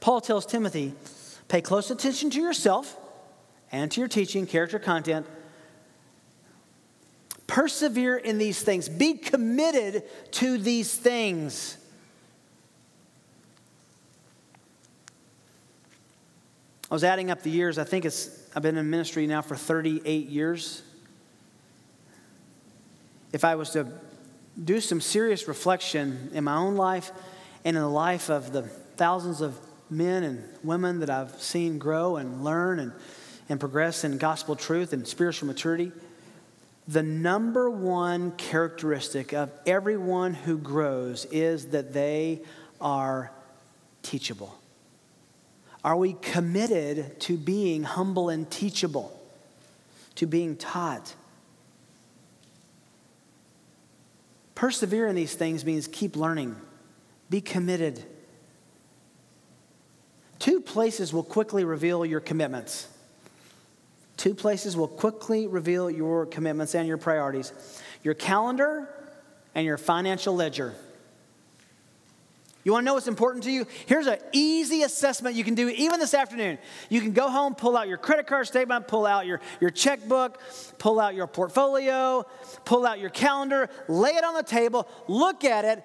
Paul 0.00 0.20
tells 0.20 0.44
Timothy 0.44 0.92
pay 1.48 1.62
close 1.62 1.90
attention 1.90 2.28
to 2.28 2.38
yourself 2.38 2.98
and 3.72 3.90
to 3.92 4.00
your 4.00 4.08
teaching, 4.08 4.46
character, 4.46 4.78
content. 4.78 5.26
Persevere 7.46 8.16
in 8.16 8.38
these 8.38 8.62
things. 8.62 8.88
Be 8.88 9.14
committed 9.14 10.04
to 10.32 10.58
these 10.58 10.94
things. 10.94 11.76
I 16.90 16.94
was 16.94 17.04
adding 17.04 17.30
up 17.30 17.42
the 17.42 17.50
years. 17.50 17.78
I 17.78 17.84
think 17.84 18.04
it's, 18.04 18.48
I've 18.54 18.62
been 18.62 18.76
in 18.76 18.88
ministry 18.88 19.26
now 19.26 19.42
for 19.42 19.56
38 19.56 20.28
years 20.28 20.82
if 23.32 23.44
I 23.44 23.56
was 23.56 23.70
to 23.70 23.86
do 24.64 24.80
some 24.80 25.00
serious 25.00 25.46
reflection 25.46 26.30
in 26.32 26.44
my 26.44 26.56
own 26.56 26.76
life 26.76 27.12
and 27.64 27.76
in 27.76 27.82
the 27.82 27.88
life 27.88 28.30
of 28.30 28.52
the 28.52 28.62
thousands 28.62 29.40
of 29.40 29.58
men 29.90 30.22
and 30.22 30.42
women 30.64 31.00
that 31.00 31.10
I've 31.10 31.32
seen 31.40 31.78
grow 31.78 32.16
and 32.16 32.42
learn 32.42 32.78
and, 32.78 32.92
and 33.48 33.60
progress 33.60 34.04
in 34.04 34.18
gospel 34.18 34.56
truth 34.56 34.92
and 34.92 35.06
spiritual 35.06 35.46
maturity, 35.46 35.92
the 36.88 37.02
number 37.02 37.68
one 37.68 38.32
characteristic 38.32 39.32
of 39.32 39.50
everyone 39.66 40.34
who 40.34 40.56
grows 40.56 41.24
is 41.26 41.66
that 41.68 41.92
they 41.92 42.40
are 42.80 43.32
teachable. 44.02 44.56
Are 45.84 45.96
we 45.96 46.14
committed 46.14 47.18
to 47.20 47.36
being 47.36 47.82
humble 47.84 48.28
and 48.28 48.50
teachable, 48.50 49.20
to 50.16 50.26
being 50.26 50.56
taught? 50.56 51.14
Persevere 54.54 55.06
in 55.06 55.14
these 55.14 55.34
things 55.34 55.64
means 55.64 55.86
keep 55.86 56.16
learning, 56.16 56.56
be 57.30 57.40
committed. 57.40 58.02
Two 60.38 60.60
places 60.60 61.12
will 61.12 61.22
quickly 61.22 61.64
reveal 61.64 62.04
your 62.04 62.20
commitments. 62.20 62.88
Two 64.16 64.34
places 64.34 64.76
will 64.76 64.88
quickly 64.88 65.46
reveal 65.46 65.90
your 65.90 66.26
commitments 66.26 66.74
and 66.74 66.88
your 66.88 66.98
priorities 66.98 67.52
your 68.02 68.14
calendar 68.14 68.88
and 69.54 69.66
your 69.66 69.76
financial 69.76 70.34
ledger. 70.34 70.74
You 72.62 72.72
want 72.72 72.82
to 72.82 72.86
know 72.86 72.94
what's 72.94 73.08
important 73.08 73.44
to 73.44 73.50
you? 73.50 73.66
Here's 73.86 74.06
an 74.06 74.18
easy 74.32 74.82
assessment 74.82 75.34
you 75.34 75.44
can 75.44 75.54
do 75.54 75.68
even 75.68 75.98
this 75.98 76.14
afternoon. 76.14 76.58
You 76.88 77.00
can 77.00 77.12
go 77.12 77.28
home, 77.28 77.54
pull 77.54 77.76
out 77.76 77.88
your 77.88 77.96
credit 77.96 78.26
card 78.26 78.46
statement, 78.46 78.86
pull 78.86 79.06
out 79.06 79.26
your, 79.26 79.40
your 79.60 79.70
checkbook, 79.70 80.40
pull 80.78 81.00
out 81.00 81.14
your 81.14 81.26
portfolio, 81.26 82.24
pull 82.64 82.86
out 82.86 82.98
your 82.98 83.10
calendar, 83.10 83.70
lay 83.88 84.10
it 84.10 84.24
on 84.24 84.34
the 84.34 84.42
table, 84.42 84.88
look 85.08 85.44
at 85.44 85.64
it, 85.64 85.84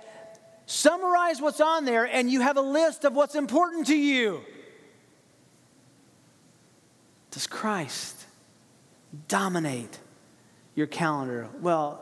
summarize 0.66 1.42
what's 1.42 1.62
on 1.62 1.86
there, 1.86 2.06
and 2.06 2.32
you 2.32 2.42
have 2.42 2.58
a 2.58 2.62
list 2.62 3.04
of 3.06 3.14
what's 3.14 3.36
important 3.36 3.88
to 3.88 3.96
you. 3.96 4.42
Does 7.32 7.48
Christ 7.48 8.21
dominate 9.28 10.00
your 10.76 10.88
calendar? 10.88 11.48
Well, 11.62 12.00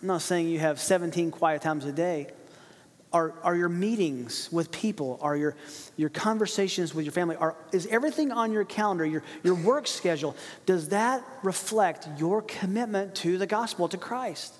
I'm 0.00 0.08
not 0.08 0.22
saying 0.22 0.48
you 0.48 0.58
have 0.58 0.80
17 0.80 1.30
quiet 1.30 1.62
times 1.62 1.84
a 1.84 1.92
day 1.92 2.28
are, 3.14 3.32
are 3.44 3.54
your 3.54 3.68
meetings 3.68 4.48
with 4.50 4.72
people? 4.72 5.20
Are 5.22 5.36
your, 5.36 5.54
your 5.96 6.10
conversations 6.10 6.92
with 6.94 7.04
your 7.04 7.12
family? 7.12 7.36
Are, 7.36 7.54
is 7.72 7.86
everything 7.86 8.32
on 8.32 8.52
your 8.52 8.64
calendar, 8.64 9.06
your, 9.06 9.22
your 9.44 9.54
work 9.54 9.86
schedule, 9.86 10.36
does 10.66 10.88
that 10.88 11.24
reflect 11.44 12.08
your 12.18 12.42
commitment 12.42 13.14
to 13.16 13.38
the 13.38 13.46
gospel, 13.46 13.88
to 13.88 13.96
Christ? 13.96 14.52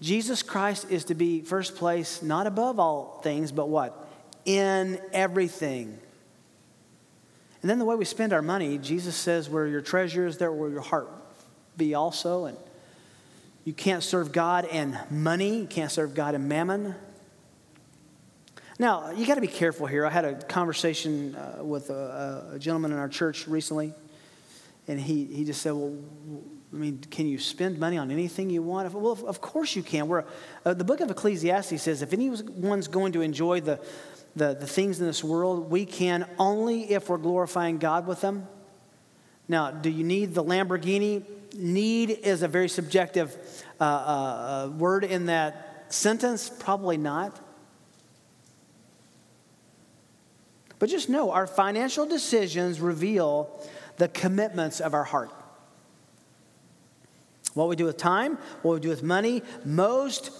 Jesus 0.00 0.44
Christ 0.44 0.86
is 0.90 1.04
to 1.06 1.14
be 1.14 1.42
first 1.42 1.74
place, 1.74 2.22
not 2.22 2.46
above 2.46 2.78
all 2.78 3.20
things, 3.24 3.50
but 3.50 3.68
what? 3.68 4.08
In 4.44 5.00
everything. 5.12 5.98
And 7.62 7.70
then 7.70 7.78
the 7.78 7.84
way 7.84 7.94
we 7.94 8.04
spend 8.04 8.32
our 8.32 8.42
money, 8.42 8.76
Jesus 8.78 9.14
says, 9.14 9.48
where 9.48 9.66
your 9.66 9.80
treasure 9.80 10.26
is, 10.26 10.36
there 10.36 10.52
will 10.52 10.70
your 10.70 10.80
heart 10.80 11.08
be 11.76 11.94
also. 11.94 12.46
And 12.46 12.56
you 13.64 13.72
can't 13.72 14.02
serve 14.02 14.32
God 14.32 14.66
and 14.66 14.98
money. 15.10 15.60
You 15.60 15.66
can't 15.66 15.90
serve 15.90 16.14
God 16.14 16.34
and 16.34 16.48
mammon. 16.48 16.96
Now, 18.78 19.12
you 19.12 19.26
got 19.26 19.36
to 19.36 19.40
be 19.40 19.46
careful 19.46 19.86
here. 19.86 20.04
I 20.04 20.10
had 20.10 20.24
a 20.24 20.34
conversation 20.34 21.36
uh, 21.36 21.62
with 21.62 21.90
a, 21.90 22.54
a, 22.54 22.58
gentleman 22.58 22.90
in 22.90 22.98
our 22.98 23.08
church 23.08 23.46
recently, 23.46 23.94
and 24.88 24.98
he, 24.98 25.26
he 25.26 25.44
just 25.44 25.62
said, 25.62 25.72
Well, 25.72 25.96
I 26.72 26.76
mean, 26.76 26.98
can 27.10 27.28
you 27.28 27.38
spend 27.38 27.78
money 27.78 27.98
on 27.98 28.10
anything 28.10 28.50
you 28.50 28.62
want? 28.62 28.92
Well, 28.92 29.12
of 29.26 29.40
course 29.40 29.76
you 29.76 29.82
can. 29.82 30.08
We're, 30.08 30.24
uh, 30.64 30.74
the 30.74 30.84
book 30.84 31.00
of 31.00 31.10
Ecclesiastes 31.10 31.80
says 31.82 32.02
if 32.02 32.12
anyone's 32.12 32.88
going 32.88 33.12
to 33.12 33.20
enjoy 33.20 33.60
the, 33.60 33.78
the, 34.34 34.54
the 34.54 34.66
things 34.66 35.00
in 35.00 35.06
this 35.06 35.22
world, 35.22 35.70
we 35.70 35.84
can 35.84 36.28
only 36.38 36.92
if 36.92 37.08
we're 37.08 37.18
glorifying 37.18 37.78
God 37.78 38.06
with 38.06 38.20
them. 38.20 38.46
Now, 39.48 39.70
do 39.70 39.90
you 39.90 40.04
need 40.04 40.34
the 40.34 40.44
Lamborghini? 40.44 41.24
Need 41.54 42.10
is 42.10 42.42
a 42.42 42.48
very 42.48 42.68
subjective 42.68 43.36
uh, 43.80 43.84
uh, 43.84 43.86
uh, 43.86 44.70
word 44.78 45.04
in 45.04 45.26
that 45.26 45.86
sentence. 45.88 46.48
Probably 46.48 46.96
not. 46.96 47.38
But 50.78 50.88
just 50.88 51.08
know 51.08 51.30
our 51.30 51.46
financial 51.46 52.06
decisions 52.06 52.80
reveal 52.80 53.60
the 53.98 54.08
commitments 54.08 54.80
of 54.80 54.94
our 54.94 55.04
heart. 55.04 55.30
What 57.54 57.68
we 57.68 57.76
do 57.76 57.84
with 57.84 57.98
time, 57.98 58.38
what 58.62 58.74
we 58.74 58.80
do 58.80 58.88
with 58.88 59.02
money, 59.02 59.42
most 59.64 60.30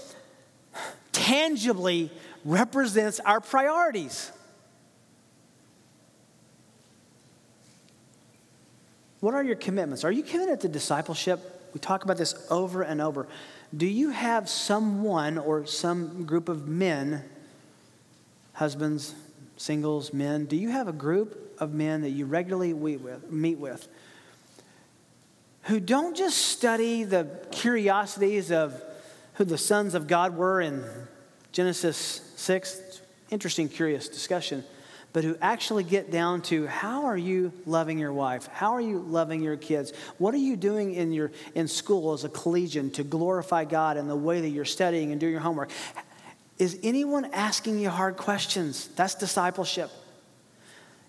tangibly 1.13 2.11
represents 2.45 3.21
our 3.21 3.41
priorities. 3.41 4.31
What 9.21 9.35
are 9.35 9.45
your 9.45 9.57
commitments? 9.57 10.05
Are 10.05 10.11
you 10.11 10.23
committed 10.23 10.61
to 10.63 10.69
discipleship? 10.69 11.71
We 11.73 11.81
talk 11.81 12.05
about 12.05 12.17
this 12.17 12.35
over 12.51 12.83
and 12.83 13.01
over. 13.01 13.29
Do 13.75 13.87
you 13.87 14.11
have 14.11 14.49
someone 14.49 15.39
or 15.39 15.65
some 15.65 16.25
group 16.25 16.49
of 16.49 16.67
men, 16.67 17.23
husbands, 18.55 19.15
singles, 19.57 20.13
men, 20.13 20.47
do 20.47 20.57
you 20.57 20.71
have 20.71 20.89
a 20.89 20.93
group 20.93 21.57
of 21.61 21.73
men 21.73 22.03
that 22.03 22.11
you 22.11 22.27
regularly 22.27 22.73
meet 22.75 23.59
with 23.59 23.89
who 25.63 25.79
don't 25.79 26.17
just 26.17 26.39
study 26.39 27.05
the 27.05 27.29
curiosities 27.53 28.51
of 28.51 28.83
who 29.35 29.45
the 29.45 29.57
sons 29.57 29.95
of 29.95 30.09
God 30.09 30.37
were 30.37 30.61
in 30.61 30.85
Genesis 31.53 32.33
6. 32.37 33.01
Interesting, 33.31 33.69
curious 33.69 34.09
discussion. 34.09 34.65
But 35.12 35.25
who 35.25 35.37
actually 35.43 35.85
get 35.85 36.11
down 36.11 36.41
to 36.43 36.67
how 36.67 37.05
are 37.05 37.17
you 37.17 37.53
loving 37.67 37.99
your 37.99 38.15
wife? 38.15 38.47
How 38.47 38.73
are 38.73 38.81
you 38.81 38.99
loving 38.99 39.43
your 39.43 39.59
kids? 39.59 39.93
What 40.17 40.33
are 40.33 40.38
you 40.38 40.57
doing 40.57 40.95
in, 40.95 41.12
your, 41.12 41.33
in 41.55 41.69
school 41.69 42.15
as 42.15 42.25
a 42.25 42.31
collegian 42.31 42.91
to 42.93 43.05
glorify 43.05 43.67
God 43.67 43.99
in 43.99 44.09
the 44.09 44.17
way 44.17 44.41
that 44.41 44.49
you're 44.49 44.65
studying 44.65 45.12
and 45.12 45.21
doing 45.21 45.33
your 45.33 45.43
homework? 45.43 45.71
Is 46.59 46.79
anyone 46.83 47.27
asking 47.33 47.79
you 47.79 47.91
hard 47.91 48.17
questions? 48.17 48.88
That's 48.97 49.15
discipleship. 49.15 49.91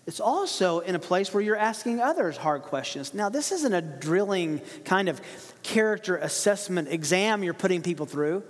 It's 0.06 0.20
also 0.20 0.80
in 0.80 0.96
a 0.96 1.00
place 1.00 1.34
where 1.34 1.42
you're 1.42 1.56
asking 1.56 2.02
others 2.02 2.36
hard 2.36 2.64
questions. 2.64 3.14
Now, 3.14 3.30
this 3.30 3.54
isn't 3.54 3.74
a 3.74 3.82
drilling 3.82 4.62
kind 4.84 5.08
of 5.08 5.22
character 5.64 6.18
assessment 6.18 6.90
exam 6.90 7.42
you're 7.42 7.54
putting 7.54 7.82
people 7.82 8.06
through. 8.06 8.44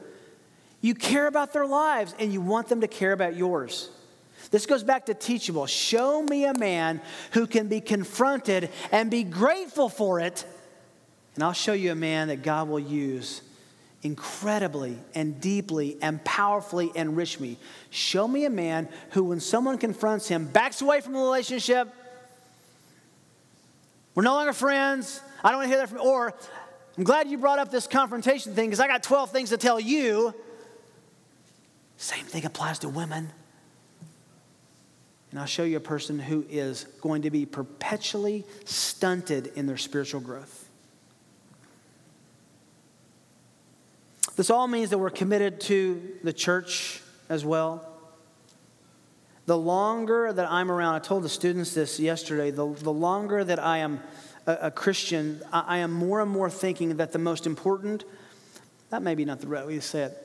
You 0.83 0.93
care 0.93 1.27
about 1.27 1.53
their 1.53 1.65
lives 1.65 2.13
and 2.19 2.33
you 2.33 2.41
want 2.41 2.67
them 2.67 2.81
to 2.81 2.89
care 2.89 3.13
about 3.13 3.37
yours. 3.37 3.89
This 4.51 4.65
goes 4.65 4.83
back 4.83 5.05
to 5.05 5.13
teachable. 5.13 5.65
Show 5.65 6.21
me 6.21 6.43
a 6.43 6.53
man 6.53 6.99
who 7.31 7.47
can 7.47 7.69
be 7.69 7.79
confronted 7.79 8.69
and 8.91 9.09
be 9.09 9.23
grateful 9.23 9.87
for 9.87 10.19
it, 10.19 10.45
and 11.35 11.43
I'll 11.43 11.53
show 11.53 11.71
you 11.71 11.93
a 11.93 11.95
man 11.95 12.27
that 12.27 12.43
God 12.43 12.67
will 12.67 12.81
use 12.81 13.41
incredibly 14.01 14.99
and 15.15 15.39
deeply 15.39 15.97
and 16.01 16.21
powerfully 16.25 16.91
enrich 16.95 17.39
me. 17.39 17.57
Show 17.89 18.27
me 18.27 18.43
a 18.43 18.49
man 18.49 18.89
who, 19.11 19.23
when 19.23 19.39
someone 19.39 19.77
confronts 19.77 20.27
him, 20.27 20.47
backs 20.47 20.81
away 20.81 20.99
from 20.99 21.13
the 21.13 21.19
relationship. 21.19 21.87
We're 24.15 24.23
no 24.23 24.33
longer 24.33 24.51
friends. 24.51 25.21
I 25.45 25.51
don't 25.51 25.59
want 25.59 25.71
to 25.71 25.77
hear 25.77 25.77
that 25.77 25.89
from 25.89 26.01
or 26.01 26.33
I'm 26.97 27.05
glad 27.05 27.29
you 27.29 27.37
brought 27.37 27.59
up 27.59 27.71
this 27.71 27.87
confrontation 27.87 28.53
thing 28.53 28.69
because 28.69 28.81
I 28.81 28.87
got 28.87 29.01
12 29.01 29.31
things 29.31 29.49
to 29.51 29.57
tell 29.57 29.79
you. 29.79 30.35
Same 32.03 32.25
thing 32.25 32.43
applies 32.43 32.79
to 32.79 32.89
women. 32.89 33.31
And 35.31 35.39
I'll 35.39 35.45
show 35.45 35.63
you 35.63 35.77
a 35.77 35.79
person 35.79 36.19
who 36.19 36.45
is 36.49 36.83
going 36.99 37.21
to 37.21 37.31
be 37.31 37.45
perpetually 37.45 38.43
stunted 38.65 39.53
in 39.55 39.67
their 39.67 39.77
spiritual 39.77 40.19
growth. 40.19 40.67
This 44.35 44.49
all 44.49 44.67
means 44.67 44.89
that 44.89 44.97
we're 44.97 45.11
committed 45.11 45.61
to 45.61 46.01
the 46.25 46.33
church 46.33 47.01
as 47.29 47.45
well. 47.45 47.89
The 49.45 49.57
longer 49.57 50.33
that 50.33 50.51
I'm 50.51 50.69
around, 50.69 50.95
I 50.95 50.99
told 50.99 51.23
the 51.23 51.29
students 51.29 51.73
this 51.73 52.01
yesterday, 52.01 52.51
the, 52.51 52.67
the 52.67 52.91
longer 52.91 53.45
that 53.45 53.59
I 53.59 53.77
am 53.77 54.01
a, 54.45 54.57
a 54.63 54.71
Christian, 54.71 55.41
I, 55.53 55.61
I, 55.61 55.77
am 55.77 55.93
more 55.93 56.19
and 56.19 56.29
more 56.29 56.49
thinking 56.49 56.97
that 56.97 57.13
the 57.13 57.19
most 57.19 57.47
important, 57.47 58.03
that 58.89 59.01
may 59.01 59.15
be 59.15 59.23
not 59.23 59.39
the 59.39 59.47
right 59.47 59.65
way 59.65 59.75
to 59.75 59.81
say 59.81 60.01
it, 60.01 60.22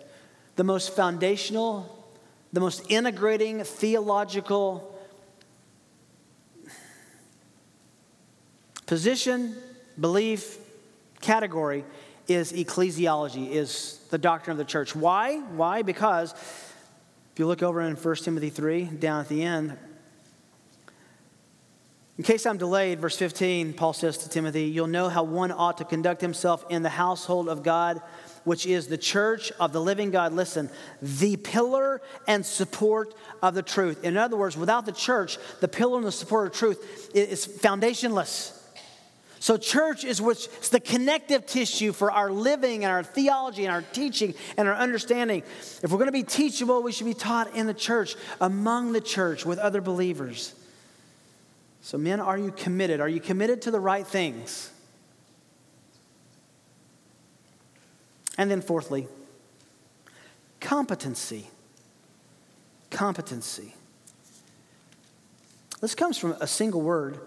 the 0.59 0.65
most 0.65 0.97
foundational, 0.97 2.05
the 2.53 2.59
most 2.59 2.83
integrating 2.89 3.63
theological 3.63 4.93
position, 8.85 9.55
belief, 10.01 10.59
category 11.21 11.85
is 12.27 12.53
ecclesiology, 12.53 13.51
is 13.51 14.01
the 14.11 14.19
doctrine 14.19 14.51
of 14.51 14.59
the 14.59 14.65
church. 14.65 14.97
Why? 14.97 15.39
Why? 15.39 15.83
Because 15.83 16.33
if 16.33 17.35
you 17.37 17.47
look 17.47 17.63
over 17.63 17.81
in 17.81 17.95
1 17.95 18.17
Timothy 18.17 18.51
3, 18.51 18.83
down 18.87 19.21
at 19.21 19.29
the 19.29 19.45
end, 19.45 19.79
in 22.17 22.25
case 22.25 22.47
I'm 22.47 22.59
delayed, 22.59 22.99
verse 22.99 23.17
15, 23.17 23.75
Paul 23.75 23.93
says 23.93 24.19
to 24.19 24.29
Timothy, 24.29 24.65
You'll 24.65 24.89
know 24.89 25.09
how 25.09 25.23
one 25.23 25.53
ought 25.53 25.79
to 25.79 25.85
conduct 25.85 26.21
himself 26.21 26.65
in 26.69 26.83
the 26.83 26.89
household 26.89 27.49
of 27.49 27.63
God, 27.63 28.03
which 28.49 28.65
is 28.65 28.87
the 28.87 28.99
church 28.99 29.53
of 29.61 29.73
the 29.73 29.81
living 29.81 30.11
God. 30.11 30.33
Listen, 30.33 30.71
the 31.03 31.37
pillar 31.37 32.01
and 32.27 32.45
support 32.45 33.15
of 33.43 33.55
the 33.55 33.63
truth. 33.63 34.03
In 34.03 34.17
other 34.17 34.39
words, 34.39 34.57
without 34.57 34.87
the 34.87 34.93
church, 34.93 35.37
the 35.61 35.69
pillar 35.69 35.99
and 35.99 36.07
the 36.07 36.11
support 36.11 36.49
of 36.49 36.55
truth 36.55 37.11
is 37.15 37.47
foundationless. 37.47 38.55
So, 39.39 39.57
church 39.57 40.03
is 40.03 40.21
which 40.21 40.49
is 40.63 40.71
the 40.71 40.81
connective 40.81 41.47
tissue 41.47 41.93
for 41.93 42.11
our 42.11 42.31
living 42.31 42.85
and 42.85 42.93
our 42.93 43.05
theology 43.05 43.67
and 43.67 43.73
our 43.73 43.83
teaching 43.83 44.35
and 44.57 44.67
our 44.67 44.75
understanding. 44.75 45.43
If 45.83 45.91
we're 45.93 45.99
going 45.99 46.07
to 46.07 46.13
be 46.13 46.25
teachable, 46.25 46.83
we 46.83 46.91
should 46.91 47.07
be 47.07 47.15
taught 47.15 47.55
in 47.55 47.67
the 47.67 47.75
church, 47.75 48.17
among 48.41 48.93
the 48.93 49.01
church, 49.01 49.47
with 49.47 49.59
other 49.59 49.81
believers. 49.81 50.55
So, 51.83 51.99
men, 51.99 52.19
are 52.19 52.39
you 52.39 52.51
committed? 52.51 53.01
Are 53.01 53.09
you 53.09 53.21
committed 53.21 53.63
to 53.63 53.71
the 53.71 53.79
right 53.79 54.07
things? 54.07 54.73
And 58.39 58.51
then, 58.51 58.63
fourthly, 58.63 59.09
competency. 60.61 61.49
Competency. 62.91 63.75
This 65.83 65.95
comes 65.95 66.17
from 66.17 66.33
a 66.41 66.47
single 66.47 66.81
word 66.81 67.21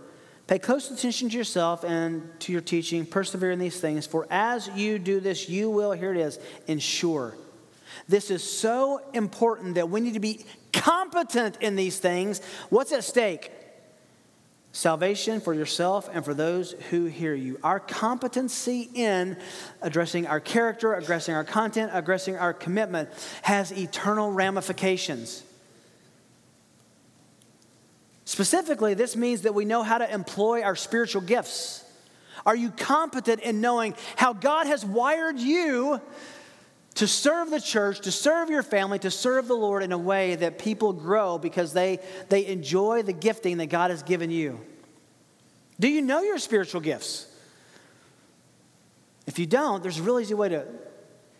Pay 0.52 0.60
close 0.60 0.92
attention 0.92 1.30
to 1.30 1.38
yourself 1.38 1.86
and 1.86 2.30
to 2.42 2.52
your 2.52 2.60
teaching. 2.60 3.06
Persevere 3.06 3.52
in 3.52 3.60
these 3.60 3.80
things, 3.80 4.06
for 4.06 4.28
as 4.30 4.68
you 4.76 5.00
do 5.00 5.22
this, 5.22 5.48
you 5.48 5.70
will, 5.70 5.94
here 5.94 6.12
it 6.12 6.18
is, 6.18 6.40
ensure. 6.68 7.38
This 8.10 8.30
is 8.30 8.44
so 8.44 9.00
important 9.14 9.76
that 9.76 9.90
we 9.90 10.02
need 10.02 10.16
to 10.16 10.20
be 10.20 10.46
competent 10.74 11.58
in 11.62 11.78
these 11.78 12.00
things. 12.00 12.42
What's 12.70 12.92
at 12.92 13.06
stake? 13.06 13.50
Salvation 14.74 15.42
for 15.42 15.54
yourself 15.54 16.10
and 16.14 16.24
for 16.24 16.34
those 16.34 16.72
who 16.90 17.06
hear 17.06 17.34
you. 17.34 17.60
Our 17.62 17.80
competency 17.80 18.90
in 18.94 19.38
addressing 19.82 20.28
our 20.28 20.40
character, 20.40 20.94
addressing 20.94 21.36
our 21.36 21.44
content, 21.44 21.92
addressing 21.94 22.38
our 22.38 22.54
commitment 22.54 23.10
has 23.42 23.72
eternal 23.72 24.32
ramifications. 24.32 25.44
Specifically, 28.24 28.94
this 28.94 29.18
means 29.18 29.42
that 29.42 29.54
we 29.54 29.66
know 29.66 29.84
how 29.84 29.98
to 29.98 30.10
employ 30.10 30.62
our 30.62 30.78
spiritual 30.78 31.22
gifts. 31.22 31.84
Are 32.46 32.56
you 32.56 32.72
competent 32.72 33.42
in 33.42 33.60
knowing 33.60 33.94
how 34.16 34.32
God 34.32 34.68
has 34.68 34.86
wired 34.86 35.38
you 35.38 36.00
to 36.96 37.08
serve 37.08 37.50
the 37.50 37.62
church, 37.62 38.02
to 38.02 38.12
serve 38.12 38.50
your 38.50 38.64
family, 38.64 39.00
to 39.00 39.12
serve 39.12 39.48
the 39.48 39.56
Lord 39.56 39.84
in 39.84 39.92
a 39.92 39.98
way 39.98 40.36
that 40.36 40.60
people 40.60 40.94
grow 40.94 41.38
because 41.38 41.74
they, 41.74 42.00
they 42.30 42.46
enjoy 42.48 43.04
the 43.04 43.14
gifting 43.14 43.58
that 43.58 43.68
God 43.68 43.92
has 43.92 44.04
given 44.04 44.30
you? 44.30 44.60
Do 45.80 45.88
you 45.88 46.02
know 46.02 46.22
your 46.22 46.38
spiritual 46.38 46.82
gifts? 46.82 47.28
If 49.26 49.40
you 49.40 49.46
don't, 49.46 49.82
there's 49.82 50.00
a 50.00 50.04
really 50.04 50.24
easy 50.24 50.34
way 50.34 50.50
to, 50.50 50.66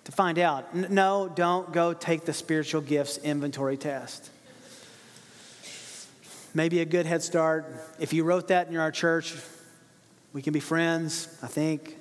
to 0.06 0.12
find 0.12 0.40
out. 0.40 0.74
No, 0.74 1.30
don't 1.34 1.72
go 1.74 1.94
take 1.94 2.26
the 2.26 2.34
spiritual 2.34 2.82
gifts 2.82 3.18
inventory 3.18 3.78
test 3.78 4.30
maybe 6.54 6.82
a 6.82 6.86
good 6.86 7.06
head 7.06 7.24
start. 7.24 7.66
If 8.00 8.14
you 8.14 8.24
wrote 8.24 8.50
that 8.50 8.68
in 8.68 8.78
our 8.78 8.92
church, 8.92 9.36
we 10.34 10.42
can 10.42 10.54
be 10.54 10.60
friends, 10.60 11.28
I 11.42 11.48
think. 11.48 11.98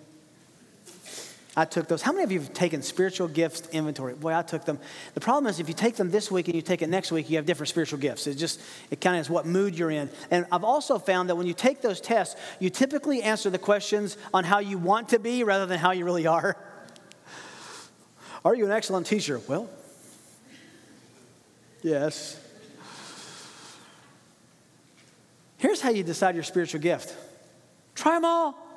I 1.56 1.64
took 1.64 1.88
those. 1.88 2.00
How 2.00 2.12
many 2.12 2.22
of 2.22 2.30
you 2.30 2.40
have 2.40 2.52
taken 2.52 2.80
spiritual 2.80 3.26
gifts 3.26 3.68
inventory? 3.72 4.14
Boy, 4.14 4.34
I 4.34 4.42
took 4.42 4.64
them. 4.64 4.78
The 5.14 5.20
problem 5.20 5.50
is 5.50 5.58
if 5.58 5.66
you 5.66 5.74
take 5.74 5.96
them 5.96 6.10
this 6.10 6.30
week 6.30 6.46
and 6.46 6.54
you 6.54 6.62
take 6.62 6.80
it 6.80 6.88
next 6.88 7.10
week, 7.10 7.28
you 7.28 7.36
have 7.36 7.46
different 7.46 7.68
spiritual 7.68 7.98
gifts. 7.98 8.28
It 8.28 8.36
just, 8.36 8.60
it 8.90 9.00
kind 9.00 9.16
of 9.16 9.22
is 9.22 9.30
what 9.30 9.46
mood 9.46 9.76
you're 9.76 9.90
in. 9.90 10.10
And 10.30 10.46
I've 10.52 10.62
also 10.62 10.98
found 10.98 11.28
that 11.28 11.34
when 11.34 11.48
you 11.48 11.54
take 11.54 11.82
those 11.82 12.00
tests, 12.00 12.36
you 12.60 12.70
typically 12.70 13.22
answer 13.22 13.50
the 13.50 13.58
questions 13.58 14.16
on 14.32 14.44
how 14.44 14.60
you 14.60 14.78
want 14.78 15.08
to 15.08 15.18
be 15.18 15.42
rather 15.42 15.66
than 15.66 15.80
how 15.80 15.90
you 15.90 16.04
really 16.04 16.26
are. 16.26 16.56
Are 18.44 18.54
you 18.54 18.64
an 18.64 18.72
excellent 18.72 19.06
teacher? 19.06 19.40
Well, 19.48 19.68
yes. 21.82 22.40
Here's 25.58 25.80
how 25.80 25.90
you 25.90 26.04
decide 26.04 26.36
your 26.36 26.44
spiritual 26.44 26.80
gift 26.80 27.14
try 27.96 28.14
them 28.14 28.24
all. 28.24 28.69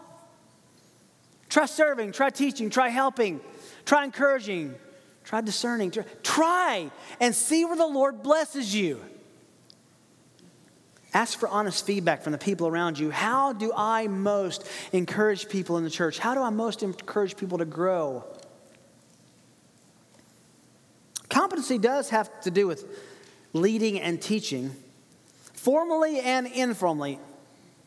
Try 1.54 1.68
serving, 1.68 2.14
try 2.14 2.32
teaching, 2.32 2.72
try 2.72 2.89
helping, 2.89 3.39
try 3.86 4.06
encouraging, 4.06 4.74
try 5.24 5.39
discerning. 5.39 5.93
Try 6.24 6.89
and 7.20 7.36
see 7.36 7.64
where 7.64 7.76
the 7.76 7.86
Lord 7.86 8.24
blesses 8.24 8.74
you. 8.74 8.99
Ask 11.14 11.38
for 11.38 11.47
honest 11.47 11.86
feedback 11.86 12.24
from 12.24 12.32
the 12.32 12.39
people 12.39 12.68
around 12.68 12.97
you. 12.97 13.12
How 13.12 13.54
do 13.54 13.72
I 13.78 14.08
most 14.08 14.68
encourage 14.93 15.47
people 15.47 15.78
in 15.78 15.84
the 15.84 15.91
church? 15.91 16.18
How 16.18 16.34
do 16.34 16.41
I 16.41 16.49
most 16.49 16.82
encourage 16.82 17.38
people 17.38 17.60
to 17.60 17.66
grow? 17.66 18.24
Competency 21.30 21.78
does 21.78 22.10
have 22.10 22.41
to 22.41 22.49
do 22.49 22.66
with 22.66 22.84
leading 23.54 24.01
and 24.01 24.20
teaching, 24.20 24.76
formally 25.54 26.20
and 26.20 26.47
informally. 26.47 27.20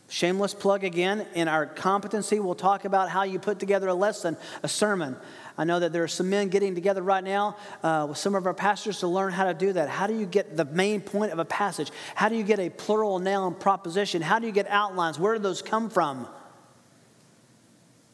Shameless 0.08 0.54
plug 0.54 0.84
again. 0.84 1.26
In 1.34 1.48
our 1.48 1.66
competency, 1.66 2.38
we'll 2.38 2.54
talk 2.54 2.84
about 2.84 3.08
how 3.08 3.24
you 3.24 3.40
put 3.40 3.58
together 3.58 3.88
a 3.88 3.94
lesson, 3.94 4.36
a 4.62 4.68
sermon. 4.68 5.16
I 5.58 5.64
know 5.64 5.80
that 5.80 5.92
there 5.92 6.04
are 6.04 6.08
some 6.08 6.30
men 6.30 6.48
getting 6.48 6.74
together 6.74 7.02
right 7.02 7.24
now 7.24 7.56
uh, 7.82 8.06
with 8.10 8.18
some 8.18 8.34
of 8.34 8.46
our 8.46 8.54
pastors 8.54 9.00
to 9.00 9.08
learn 9.08 9.32
how 9.32 9.44
to 9.44 9.54
do 9.54 9.72
that. 9.72 9.88
How 9.88 10.06
do 10.06 10.16
you 10.16 10.26
get 10.26 10.56
the 10.56 10.64
main 10.64 11.00
point 11.00 11.32
of 11.32 11.38
a 11.38 11.44
passage? 11.44 11.90
How 12.14 12.28
do 12.28 12.36
you 12.36 12.44
get 12.44 12.60
a 12.60 12.70
plural 12.70 13.18
noun 13.18 13.54
proposition? 13.54 14.22
How 14.22 14.38
do 14.38 14.46
you 14.46 14.52
get 14.52 14.68
outlines? 14.68 15.18
Where 15.18 15.34
do 15.34 15.40
those 15.40 15.62
come 15.62 15.90
from? 15.90 16.28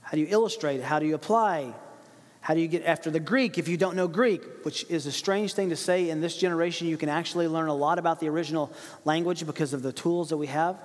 How 0.00 0.12
do 0.12 0.20
you 0.20 0.28
illustrate? 0.30 0.82
How 0.82 0.98
do 0.98 1.06
you 1.06 1.14
apply? 1.14 1.74
How 2.40 2.54
do 2.54 2.60
you 2.60 2.68
get 2.68 2.84
after 2.84 3.10
the 3.10 3.20
Greek 3.20 3.58
if 3.58 3.68
you 3.68 3.76
don't 3.76 3.96
know 3.96 4.08
Greek, 4.08 4.42
which 4.64 4.84
is 4.88 5.06
a 5.06 5.12
strange 5.12 5.54
thing 5.54 5.70
to 5.70 5.76
say 5.76 6.10
in 6.10 6.20
this 6.20 6.36
generation? 6.36 6.88
You 6.88 6.96
can 6.96 7.08
actually 7.08 7.48
learn 7.48 7.68
a 7.68 7.74
lot 7.74 7.98
about 7.98 8.18
the 8.18 8.28
original 8.28 8.72
language 9.04 9.46
because 9.46 9.74
of 9.74 9.82
the 9.82 9.92
tools 9.92 10.30
that 10.30 10.38
we 10.38 10.46
have. 10.46 10.76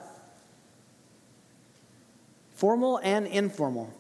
Formal 2.57 2.99
and 3.03 3.27
informal. 3.27 3.93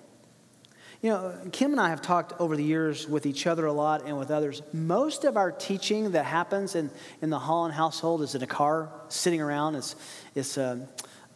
You 1.03 1.11
know, 1.11 1.35
Kim 1.51 1.73
and 1.73 1.79
I 1.79 1.89
have 1.89 2.01
talked 2.01 2.33
over 2.41 2.57
the 2.57 2.63
years 2.63 3.07
with 3.07 3.27
each 3.27 3.45
other 3.45 3.67
a 3.67 3.71
lot 3.71 4.05
and 4.05 4.17
with 4.17 4.31
others. 4.31 4.63
Most 4.73 5.25
of 5.25 5.37
our 5.37 5.51
teaching 5.51 6.13
that 6.13 6.25
happens 6.25 6.73
in, 6.73 6.89
in 7.21 7.29
the 7.29 7.37
Holland 7.37 7.75
household 7.75 8.23
is 8.23 8.33
in 8.33 8.41
a 8.41 8.47
car, 8.47 8.89
sitting 9.09 9.41
around. 9.41 9.75
It's, 9.75 9.95
it's 10.33 10.57
uh, 10.57 10.87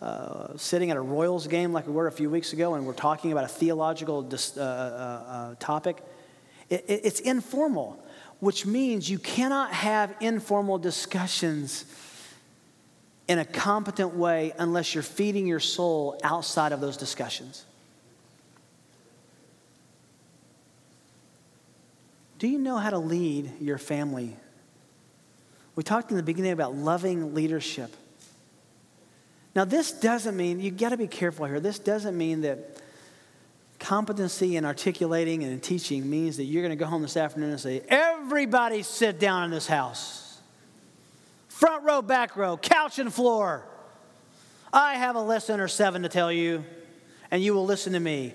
uh, 0.02 0.58
sitting 0.58 0.90
at 0.90 0.98
a 0.98 1.02
Royals 1.02 1.46
game 1.46 1.72
like 1.72 1.86
we 1.86 1.94
were 1.94 2.08
a 2.08 2.12
few 2.12 2.28
weeks 2.28 2.54
ago, 2.54 2.74
and 2.74 2.88
we're 2.88 2.94
talking 2.94 3.32
about 3.32 3.44
a 3.44 3.50
theological 3.50 4.24
dis, 4.24 4.58
uh, 4.58 4.62
uh, 4.62 5.32
uh 5.32 5.56
topic. 5.60 6.04
It, 6.72 6.86
it, 6.88 7.02
it's 7.04 7.20
informal, 7.20 8.04
which 8.40 8.66
means 8.66 9.12
you 9.12 9.20
cannot 9.20 9.74
have 9.74 10.16
informal 10.22 10.80
discussions 10.80 11.86
in 13.32 13.40
a 13.40 13.46
competent 13.46 14.14
way 14.14 14.52
unless 14.60 14.94
you're 14.94 15.02
feeding 15.02 15.48
your 15.48 15.62
soul 15.62 16.20
outside 16.22 16.74
of 16.74 16.82
those 16.82 16.98
discussions. 16.98 17.66
Do 22.40 22.50
you 22.50 22.60
know 22.60 22.76
how 22.76 22.90
to 22.90 22.98
lead 22.98 23.50
your 23.62 23.78
family? 23.78 24.36
We 25.78 25.84
talked 25.84 26.12
in 26.12 26.18
the 26.18 26.24
beginning 26.24 26.52
about 26.52 26.76
loving 26.76 27.34
leadership. 27.34 27.96
Now, 29.56 29.64
this 29.64 29.94
doesn't 29.94 30.36
mean, 30.36 30.60
you 30.60 30.70
got 30.70 30.90
to 30.90 30.98
be 30.98 31.08
careful 31.08 31.46
here. 31.46 31.62
This 31.62 31.80
doesn't 31.80 32.18
mean 32.18 32.42
that 32.42 32.82
competency 33.80 34.58
in 34.58 34.66
articulating 34.66 35.46
and 35.46 35.54
in 35.54 35.62
teaching 35.62 36.10
means 36.10 36.36
that 36.36 36.44
you're 36.44 36.64
going 36.64 36.78
to 36.78 36.84
go 36.84 36.86
home 36.86 37.02
this 37.02 37.16
afternoon 37.16 37.52
and 37.52 37.60
say, 37.62 37.82
Everybody 37.88 38.84
sit 38.84 39.22
down 39.22 39.46
in 39.46 39.52
this 39.52 39.68
house. 39.68 40.31
Front 41.62 41.84
row, 41.84 42.02
back 42.02 42.36
row, 42.36 42.58
couch 42.58 42.98
and 42.98 43.14
floor. 43.14 43.64
I 44.74 44.96
have 44.96 45.16
a 45.16 45.22
lesson 45.22 45.60
or 45.60 45.68
seven 45.68 46.02
to 46.02 46.10
tell 46.10 46.32
you, 46.32 46.66
and 47.30 47.44
you 47.44 47.54
will 47.54 47.68
listen 47.68 47.94
to 47.94 48.00
me. 48.00 48.34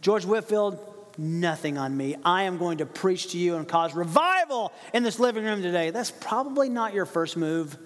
George 0.00 0.24
Whitefield, 0.24 0.78
nothing 1.18 1.76
on 1.76 1.94
me. 1.94 2.16
I 2.24 2.44
am 2.44 2.56
going 2.56 2.78
to 2.78 2.86
preach 2.86 3.32
to 3.32 3.38
you 3.38 3.56
and 3.56 3.68
cause 3.68 3.94
revival 3.94 4.72
in 4.94 5.02
this 5.02 5.20
living 5.20 5.44
room 5.44 5.60
today. 5.60 5.90
That's 5.90 6.10
probably 6.10 6.70
not 6.70 6.94
your 6.94 7.04
first 7.04 7.36
move. 7.36 7.76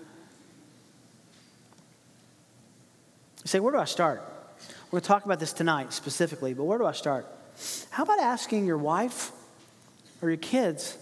You 3.43 3.49
say, 3.49 3.59
where 3.59 3.72
do 3.72 3.81
I 3.81 3.85
start? 3.85 4.22
We're 4.93 5.01
going 5.01 5.03
to 5.03 5.09
talk 5.09 5.24
about 5.24 5.41
this 5.41 5.53
tonight 5.53 5.93
specifically, 5.93 6.55
but 6.55 6.66
where 6.66 6.78
do 6.78 6.87
I 6.87 6.93
start? 6.93 7.26
How 7.91 8.05
about 8.05 8.20
asking 8.20 8.64
your 8.64 8.78
wife 8.78 9.33
or 10.22 10.28
your 10.28 10.39
kids, 10.39 10.97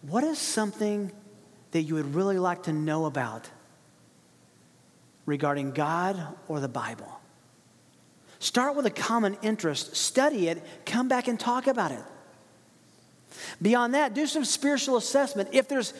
what 0.00 0.24
is 0.24 0.38
something 0.38 1.12
that 1.72 1.82
you 1.82 1.94
would 1.94 2.14
really 2.14 2.38
like 2.38 2.64
to 2.64 2.72
know 2.72 3.04
about 3.06 3.50
regarding 5.26 5.72
God 5.72 6.18
or 6.48 6.60
the 6.60 6.68
Bible? 6.68 7.20
Start 8.38 8.74
with 8.74 8.86
a 8.86 8.90
common 8.90 9.36
interest, 9.42 9.94
study 9.94 10.48
it, 10.48 10.62
come 10.86 11.08
back 11.08 11.28
and 11.28 11.38
talk 11.38 11.66
about 11.66 11.92
it. 11.92 12.02
Beyond 13.60 13.94
that, 13.94 14.14
do 14.14 14.26
some 14.26 14.44
spiritual 14.44 14.96
assessment. 14.96 15.50
If 15.52 15.68
there's, 15.68 15.94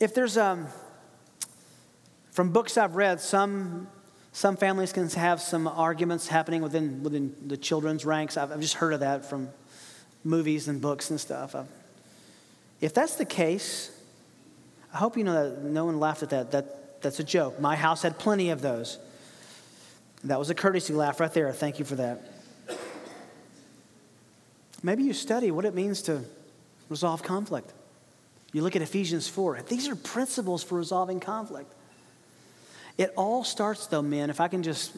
if 0.00 0.14
there's, 0.14 0.36
um, 0.36 0.66
from 2.32 2.50
books 2.52 2.76
I've 2.76 2.96
read, 2.96 3.20
some 3.20 3.88
some 4.36 4.58
families 4.58 4.92
can 4.92 5.08
have 5.08 5.40
some 5.40 5.66
arguments 5.66 6.28
happening 6.28 6.60
within, 6.60 7.02
within 7.02 7.34
the 7.46 7.56
children's 7.56 8.04
ranks. 8.04 8.36
I've, 8.36 8.52
I've 8.52 8.60
just 8.60 8.74
heard 8.74 8.92
of 8.92 9.00
that 9.00 9.24
from 9.24 9.48
movies 10.24 10.68
and 10.68 10.78
books 10.78 11.08
and 11.08 11.18
stuff. 11.18 11.54
I've, 11.54 11.68
if 12.82 12.92
that's 12.92 13.14
the 13.14 13.24
case, 13.24 13.95
I 14.96 14.98
hope 14.98 15.18
you 15.18 15.24
know 15.24 15.50
that 15.50 15.62
no 15.62 15.84
one 15.84 16.00
laughed 16.00 16.22
at 16.22 16.30
that. 16.30 16.52
that. 16.52 17.02
That's 17.02 17.20
a 17.20 17.24
joke. 17.24 17.60
My 17.60 17.76
house 17.76 18.00
had 18.00 18.18
plenty 18.18 18.48
of 18.48 18.62
those. 18.62 18.98
That 20.24 20.38
was 20.38 20.48
a 20.48 20.54
courtesy 20.54 20.94
laugh 20.94 21.20
right 21.20 21.30
there. 21.30 21.52
Thank 21.52 21.78
you 21.78 21.84
for 21.84 21.96
that. 21.96 22.22
Maybe 24.82 25.02
you 25.02 25.12
study 25.12 25.50
what 25.50 25.66
it 25.66 25.74
means 25.74 26.00
to 26.02 26.22
resolve 26.88 27.22
conflict. 27.22 27.74
You 28.54 28.62
look 28.62 28.74
at 28.74 28.80
Ephesians 28.80 29.28
4. 29.28 29.64
These 29.68 29.86
are 29.88 29.96
principles 29.96 30.62
for 30.62 30.76
resolving 30.76 31.20
conflict. 31.20 31.70
It 32.96 33.12
all 33.18 33.44
starts, 33.44 33.88
though, 33.88 34.00
men, 34.00 34.30
if 34.30 34.40
I 34.40 34.48
can 34.48 34.62
just 34.62 34.96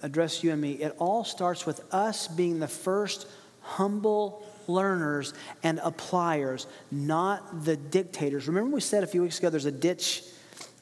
address 0.00 0.42
you 0.42 0.50
and 0.50 0.62
me, 0.62 0.72
it 0.72 0.96
all 0.98 1.24
starts 1.24 1.66
with 1.66 1.82
us 1.92 2.26
being 2.26 2.58
the 2.58 2.68
first 2.68 3.28
humble 3.60 4.46
learners 4.68 5.34
and 5.62 5.80
appliers, 5.82 6.66
not 6.90 7.64
the 7.64 7.76
dictators. 7.76 8.46
Remember, 8.46 8.74
we 8.74 8.80
said 8.80 9.02
a 9.02 9.06
few 9.06 9.22
weeks 9.22 9.38
ago 9.38 9.50
there's 9.50 9.64
a 9.64 9.72
ditch 9.72 10.22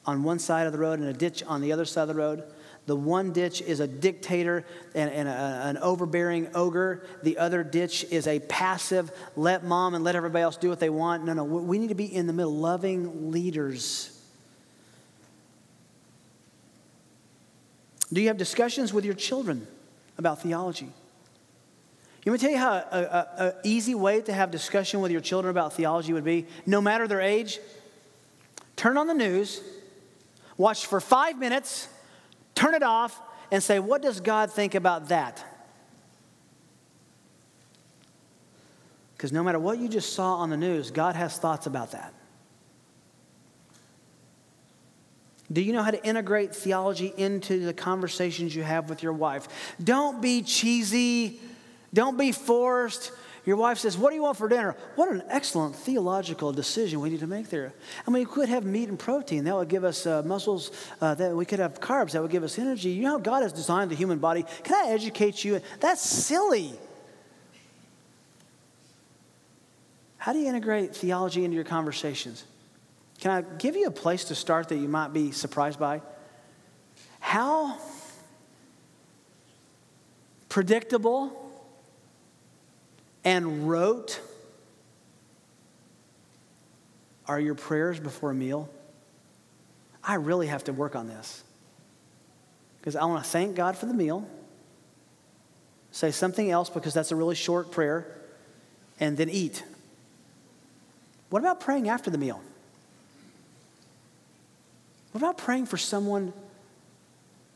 on 0.05 0.23
one 0.23 0.39
side 0.39 0.67
of 0.67 0.73
the 0.73 0.79
road 0.79 0.99
and 0.99 1.07
a 1.07 1.13
ditch 1.13 1.43
on 1.43 1.61
the 1.61 1.71
other 1.71 1.85
side 1.85 2.03
of 2.03 2.07
the 2.07 2.15
road? 2.15 2.43
The 2.85 2.95
one 2.95 3.33
ditch 3.33 3.61
is 3.61 3.81
a 3.81 3.87
dictator 3.87 4.63
and, 4.95 5.11
and 5.11 5.27
a, 5.27 5.61
an 5.65 5.77
overbearing 5.79 6.49
ogre. 6.55 7.05
The 7.21 7.37
other 7.37 7.61
ditch 7.63 8.05
is 8.05 8.27
a 8.27 8.39
passive, 8.39 9.11
let 9.35 9.65
mom 9.65 9.93
and 9.93 10.05
let 10.05 10.15
everybody 10.15 10.43
else 10.43 10.55
do 10.55 10.69
what 10.69 10.79
they 10.79 10.89
want. 10.89 11.25
No, 11.25 11.33
no, 11.33 11.43
we 11.43 11.79
need 11.79 11.89
to 11.89 11.95
be 11.95 12.05
in 12.05 12.27
the 12.27 12.33
middle, 12.33 12.55
loving 12.55 13.31
leaders 13.31 14.17
Do 18.11 18.21
you 18.21 18.27
have 18.27 18.37
discussions 18.37 18.93
with 18.93 19.05
your 19.05 19.13
children 19.13 19.67
about 20.17 20.41
theology? 20.41 20.89
Want 22.31 22.41
me 22.41 22.47
tell 22.47 22.51
you 22.51 22.57
how 22.57 22.73
an 22.91 23.53
easy 23.63 23.95
way 23.95 24.21
to 24.21 24.33
have 24.33 24.51
discussion 24.51 24.99
with 25.01 25.11
your 25.11 25.21
children 25.21 25.49
about 25.49 25.73
theology 25.73 26.11
would 26.11 26.25
be? 26.25 26.45
No 26.65 26.81
matter 26.81 27.07
their 27.07 27.21
age, 27.21 27.59
turn 28.75 28.97
on 28.97 29.07
the 29.07 29.13
news, 29.13 29.61
watch 30.57 30.87
for 30.87 30.99
five 30.99 31.37
minutes, 31.37 31.87
turn 32.53 32.73
it 32.73 32.83
off, 32.83 33.21
and 33.51 33.63
say, 33.63 33.79
What 33.79 34.01
does 34.01 34.19
God 34.19 34.51
think 34.51 34.75
about 34.75 35.07
that? 35.09 35.43
Because 39.15 39.31
no 39.31 39.41
matter 39.41 39.57
what 39.57 39.79
you 39.79 39.87
just 39.87 40.13
saw 40.13 40.35
on 40.35 40.49
the 40.49 40.57
news, 40.57 40.91
God 40.91 41.15
has 41.15 41.37
thoughts 41.37 41.65
about 41.65 41.91
that. 41.91 42.13
Do 45.51 45.61
you 45.61 45.71
know 45.71 45.81
how 45.81 45.91
to 45.91 46.05
integrate 46.05 46.53
theology 46.53 47.13
into 47.15 47.65
the 47.65 47.73
conversations 47.73 48.53
you 48.53 48.63
have 48.63 48.89
with 48.89 49.01
your 49.01 49.13
wife? 49.13 49.47
Don't 49.81 50.21
be 50.21 50.41
cheesy. 50.41 51.39
Don't 51.93 52.17
be 52.17 52.31
forced. 52.31 53.11
Your 53.45 53.55
wife 53.55 53.77
says, 53.77 53.97
What 53.97 54.09
do 54.09 54.17
you 54.17 54.23
want 54.23 54.37
for 54.37 54.49
dinner? 54.49 54.75
What 54.95 55.09
an 55.09 55.23
excellent 55.29 55.73
theological 55.73 56.51
decision 56.51 56.99
we 56.99 57.09
need 57.09 57.21
to 57.21 57.27
make 57.27 57.49
there. 57.49 57.73
I 58.05 58.11
mean, 58.11 58.23
we 58.23 58.25
could 58.25 58.49
have 58.49 58.65
meat 58.65 58.89
and 58.89 58.99
protein. 58.99 59.45
That 59.45 59.55
would 59.55 59.69
give 59.69 59.85
us 59.85 60.05
uh, 60.05 60.21
muscles. 60.23 60.71
Uh, 60.99 61.15
that 61.15 61.33
we 61.33 61.45
could 61.45 61.59
have 61.59 61.79
carbs. 61.79 62.11
That 62.11 62.21
would 62.21 62.31
give 62.31 62.43
us 62.43 62.59
energy. 62.59 62.89
You 62.89 63.03
know 63.03 63.11
how 63.11 63.19
God 63.19 63.43
has 63.43 63.53
designed 63.53 63.89
the 63.89 63.95
human 63.95 64.19
body? 64.19 64.43
Can 64.63 64.75
I 64.75 64.91
educate 64.91 65.45
you? 65.45 65.61
That's 65.79 66.01
silly. 66.01 66.73
How 70.17 70.33
do 70.33 70.39
you 70.39 70.47
integrate 70.47 70.93
theology 70.93 71.45
into 71.45 71.55
your 71.55 71.63
conversations? 71.63 72.43
Can 73.21 73.31
I 73.31 73.41
give 73.57 73.77
you 73.77 73.87
a 73.87 73.91
place 73.91 74.25
to 74.25 74.35
start 74.35 74.67
that 74.67 74.75
you 74.75 74.89
might 74.89 75.13
be 75.13 75.31
surprised 75.31 75.79
by? 75.79 76.01
How 77.21 77.77
predictable 80.49 81.46
and 83.27 83.67
rote 83.67 84.21
are 87.27 87.37
your 87.37 87.55
prayers 87.55 87.99
before 87.99 88.31
a 88.31 88.33
meal? 88.33 88.69
I 90.01 90.13
really 90.13 90.47
have 90.47 90.63
to 90.63 90.71
work 90.71 90.95
on 90.95 91.09
this. 91.09 91.43
Because 92.79 92.95
I 92.95 93.03
want 93.03 93.25
to 93.25 93.29
thank 93.29 93.53
God 93.53 93.75
for 93.75 93.85
the 93.85 93.93
meal, 93.93 94.25
say 95.91 96.09
something 96.09 96.49
else 96.49 96.69
because 96.69 96.93
that's 96.93 97.11
a 97.11 97.17
really 97.17 97.35
short 97.35 97.69
prayer, 97.69 98.07
and 98.97 99.17
then 99.17 99.29
eat. 99.29 99.61
What 101.29 101.39
about 101.39 101.59
praying 101.59 101.89
after 101.89 102.09
the 102.09 102.17
meal? 102.17 102.41
What 105.11 105.19
about 105.19 105.37
praying 105.37 105.65
for 105.65 105.75
someone 105.75 106.31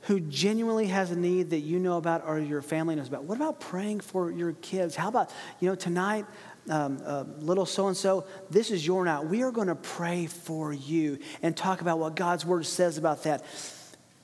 who 0.02 0.20
genuinely 0.20 0.88
has 0.88 1.12
a 1.12 1.16
need 1.16 1.52
that 1.52 1.60
you 1.60 1.80
know 1.80 1.98
about 1.98 2.24
or 2.26 2.40
your 2.40 2.62
family 2.62 2.96
knows 2.96 3.08
about? 3.08 3.24
What 3.26 3.36
about 3.36 3.60
praying 3.60 4.00
for 4.00 4.32
your 4.32 4.54
kids? 4.54 4.96
How 4.96 5.10
about, 5.10 5.32
you 5.60 5.70
know, 5.70 5.76
tonight, 5.76 6.26
um, 6.70 7.02
uh, 7.06 7.24
little 7.40 7.66
so 7.66 7.88
and 7.88 7.96
so, 7.96 8.26
this 8.50 8.72
is 8.72 8.86
your 8.86 9.06
night. 9.06 9.26
We 9.26 9.44
are 9.44 9.52
going 9.52 9.68
to 9.68 9.76
pray 9.76 10.26
for 10.26 10.74
you 10.74 11.20
and 11.42 11.56
talk 11.56 11.82
about 11.82 12.00
what 12.00 12.16
God's 12.16 12.46
word 12.46 12.66
says 12.66 12.98
about 12.98 13.24
that. 13.24 13.46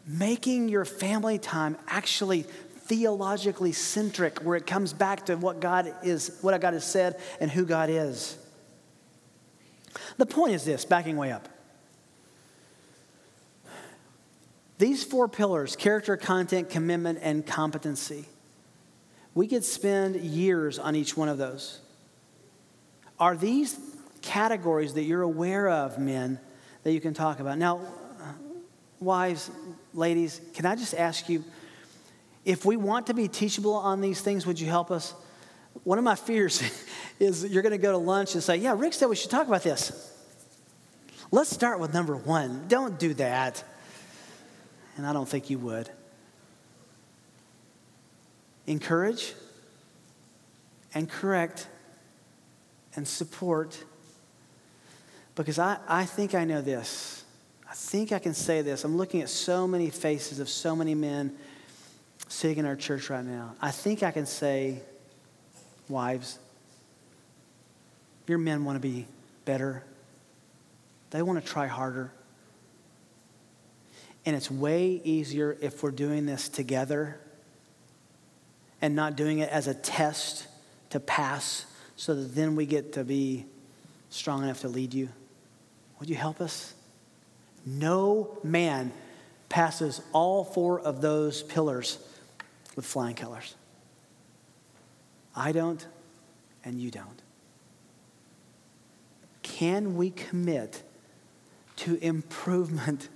Making 0.07 0.69
your 0.69 0.85
family 0.85 1.37
time 1.37 1.77
actually 1.87 2.43
theologically 2.87 3.73
centric, 3.73 4.39
where 4.39 4.55
it 4.55 4.65
comes 4.65 4.93
back 4.93 5.25
to 5.25 5.35
what 5.35 5.59
God 5.59 5.93
is, 6.03 6.37
what 6.41 6.59
God 6.61 6.73
has 6.73 6.85
said, 6.85 7.19
and 7.39 7.51
who 7.51 7.65
God 7.65 7.89
is. 7.89 8.37
The 10.17 10.25
point 10.25 10.53
is 10.53 10.63
this, 10.63 10.85
backing 10.85 11.17
way 11.17 11.31
up. 11.31 11.49
These 14.77 15.03
four 15.03 15.27
pillars 15.27 15.75
character, 15.75 16.17
content, 16.17 16.69
commitment, 16.69 17.19
and 17.21 17.45
competency 17.45 18.25
We 19.33 19.47
could 19.47 19.63
spend 19.63 20.17
years 20.17 20.79
on 20.79 20.95
each 20.95 21.17
one 21.17 21.29
of 21.29 21.37
those. 21.37 21.79
Are 23.19 23.35
these 23.35 23.79
categories 24.21 24.93
that 24.93 25.03
you're 25.03 25.23
aware 25.23 25.69
of, 25.69 25.97
men, 25.97 26.39
that 26.83 26.91
you 26.91 27.01
can 27.01 27.13
talk 27.13 27.39
about? 27.39 27.57
Now, 27.57 27.81
wives, 28.99 29.49
ladies, 29.93 30.41
can 30.53 30.65
I 30.65 30.75
just 30.75 30.93
ask 30.93 31.27
you 31.29 31.43
if 32.45 32.63
we 32.63 32.77
want 32.77 33.07
to 33.07 33.13
be 33.13 33.27
teachable 33.27 33.73
on 33.73 33.99
these 33.99 34.21
things, 34.21 34.45
would 34.45 34.59
you 34.59 34.67
help 34.67 34.89
us? 34.91 35.13
One 35.83 35.97
of 35.97 36.03
my 36.03 36.15
fears 36.15 36.63
is 37.19 37.45
you're 37.45 37.63
going 37.63 37.71
to 37.71 37.77
go 37.77 37.91
to 37.91 37.97
lunch 37.97 38.35
and 38.35 38.43
say, 38.43 38.57
Yeah, 38.57 38.75
Rick 38.77 38.93
said 38.93 39.07
we 39.07 39.15
should 39.15 39.31
talk 39.31 39.47
about 39.47 39.63
this. 39.63 40.13
Let's 41.29 41.49
start 41.49 41.79
with 41.79 41.93
number 41.93 42.15
one. 42.15 42.67
Don't 42.67 42.97
do 42.97 43.13
that. 43.15 43.63
And 44.97 45.05
I 45.05 45.13
don't 45.13 45.29
think 45.29 45.49
you 45.49 45.59
would. 45.59 45.89
Encourage 48.65 49.33
and 50.93 51.09
correct 51.09 51.67
and 52.95 53.07
support 53.07 53.81
because 55.35 55.59
I, 55.59 55.77
I 55.87 56.05
think 56.05 56.33
I 56.33 56.43
know 56.43 56.61
this. 56.61 57.23
I 57.69 57.73
think 57.73 58.11
I 58.11 58.19
can 58.19 58.33
say 58.33 58.61
this. 58.63 58.83
I'm 58.83 58.97
looking 58.97 59.21
at 59.21 59.29
so 59.29 59.67
many 59.67 59.91
faces 59.91 60.39
of 60.39 60.49
so 60.49 60.75
many 60.75 60.95
men 60.95 61.35
sitting 62.27 62.57
in 62.57 62.65
our 62.65 62.75
church 62.75 63.09
right 63.09 63.23
now. 63.23 63.53
I 63.61 63.71
think 63.71 64.01
I 64.01 64.11
can 64.11 64.25
say, 64.25 64.79
wives, 65.87 66.39
your 68.25 68.39
men 68.39 68.65
want 68.65 68.75
to 68.75 68.79
be 68.79 69.05
better, 69.45 69.83
they 71.11 71.21
want 71.21 71.39
to 71.39 71.45
try 71.45 71.67
harder. 71.67 72.11
And 74.27 74.35
it's 74.35 74.51
way 74.51 74.99
easier 75.05 75.57
if 75.61 75.81
we're 75.81 75.91
doing 75.91 76.25
this 76.25 76.49
together 76.49 77.17
and 78.81 78.93
not 78.93 79.15
doing 79.15 79.39
it 79.39 79.49
as 79.49 79.67
a 79.67 79.73
test 79.73 80.47
to 80.89 80.99
pass 80.99 81.65
so 81.95 82.13
that 82.13 82.35
then 82.35 82.57
we 82.57 82.65
get 82.65 82.91
to 82.93 83.05
be 83.05 83.45
strong 84.09 84.43
enough 84.43 84.59
to 84.61 84.67
lead 84.67 84.93
you. 84.93 85.07
Would 86.01 86.09
you 86.09 86.17
help 86.17 86.41
us? 86.41 86.73
No 87.65 88.37
man 88.43 88.91
passes 89.47 90.01
all 90.11 90.43
four 90.43 90.81
of 90.81 90.99
those 90.99 91.41
pillars 91.41 91.97
with 92.75 92.85
flying 92.85 93.15
colors. 93.15 93.55
I 95.33 95.53
don't, 95.53 95.87
and 96.65 96.81
you 96.81 96.91
don't. 96.91 97.21
Can 99.41 99.95
we 99.95 100.09
commit 100.09 100.83
to 101.77 101.95
improvement 102.03 103.07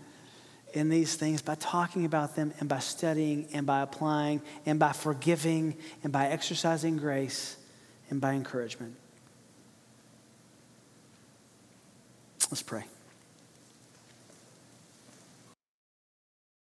in 0.73 0.89
these 0.89 1.15
things 1.15 1.41
by 1.41 1.55
talking 1.55 2.05
about 2.05 2.35
them 2.35 2.53
and 2.59 2.69
by 2.69 2.79
studying 2.79 3.47
and 3.53 3.65
by 3.65 3.81
applying 3.81 4.41
and 4.65 4.79
by 4.79 4.91
forgiving 4.91 5.75
and 6.03 6.11
by 6.11 6.27
exercising 6.27 6.97
grace 6.97 7.57
and 8.09 8.21
by 8.21 8.33
encouragement? 8.33 8.95
Let's 12.49 12.63
pray. 12.63 12.83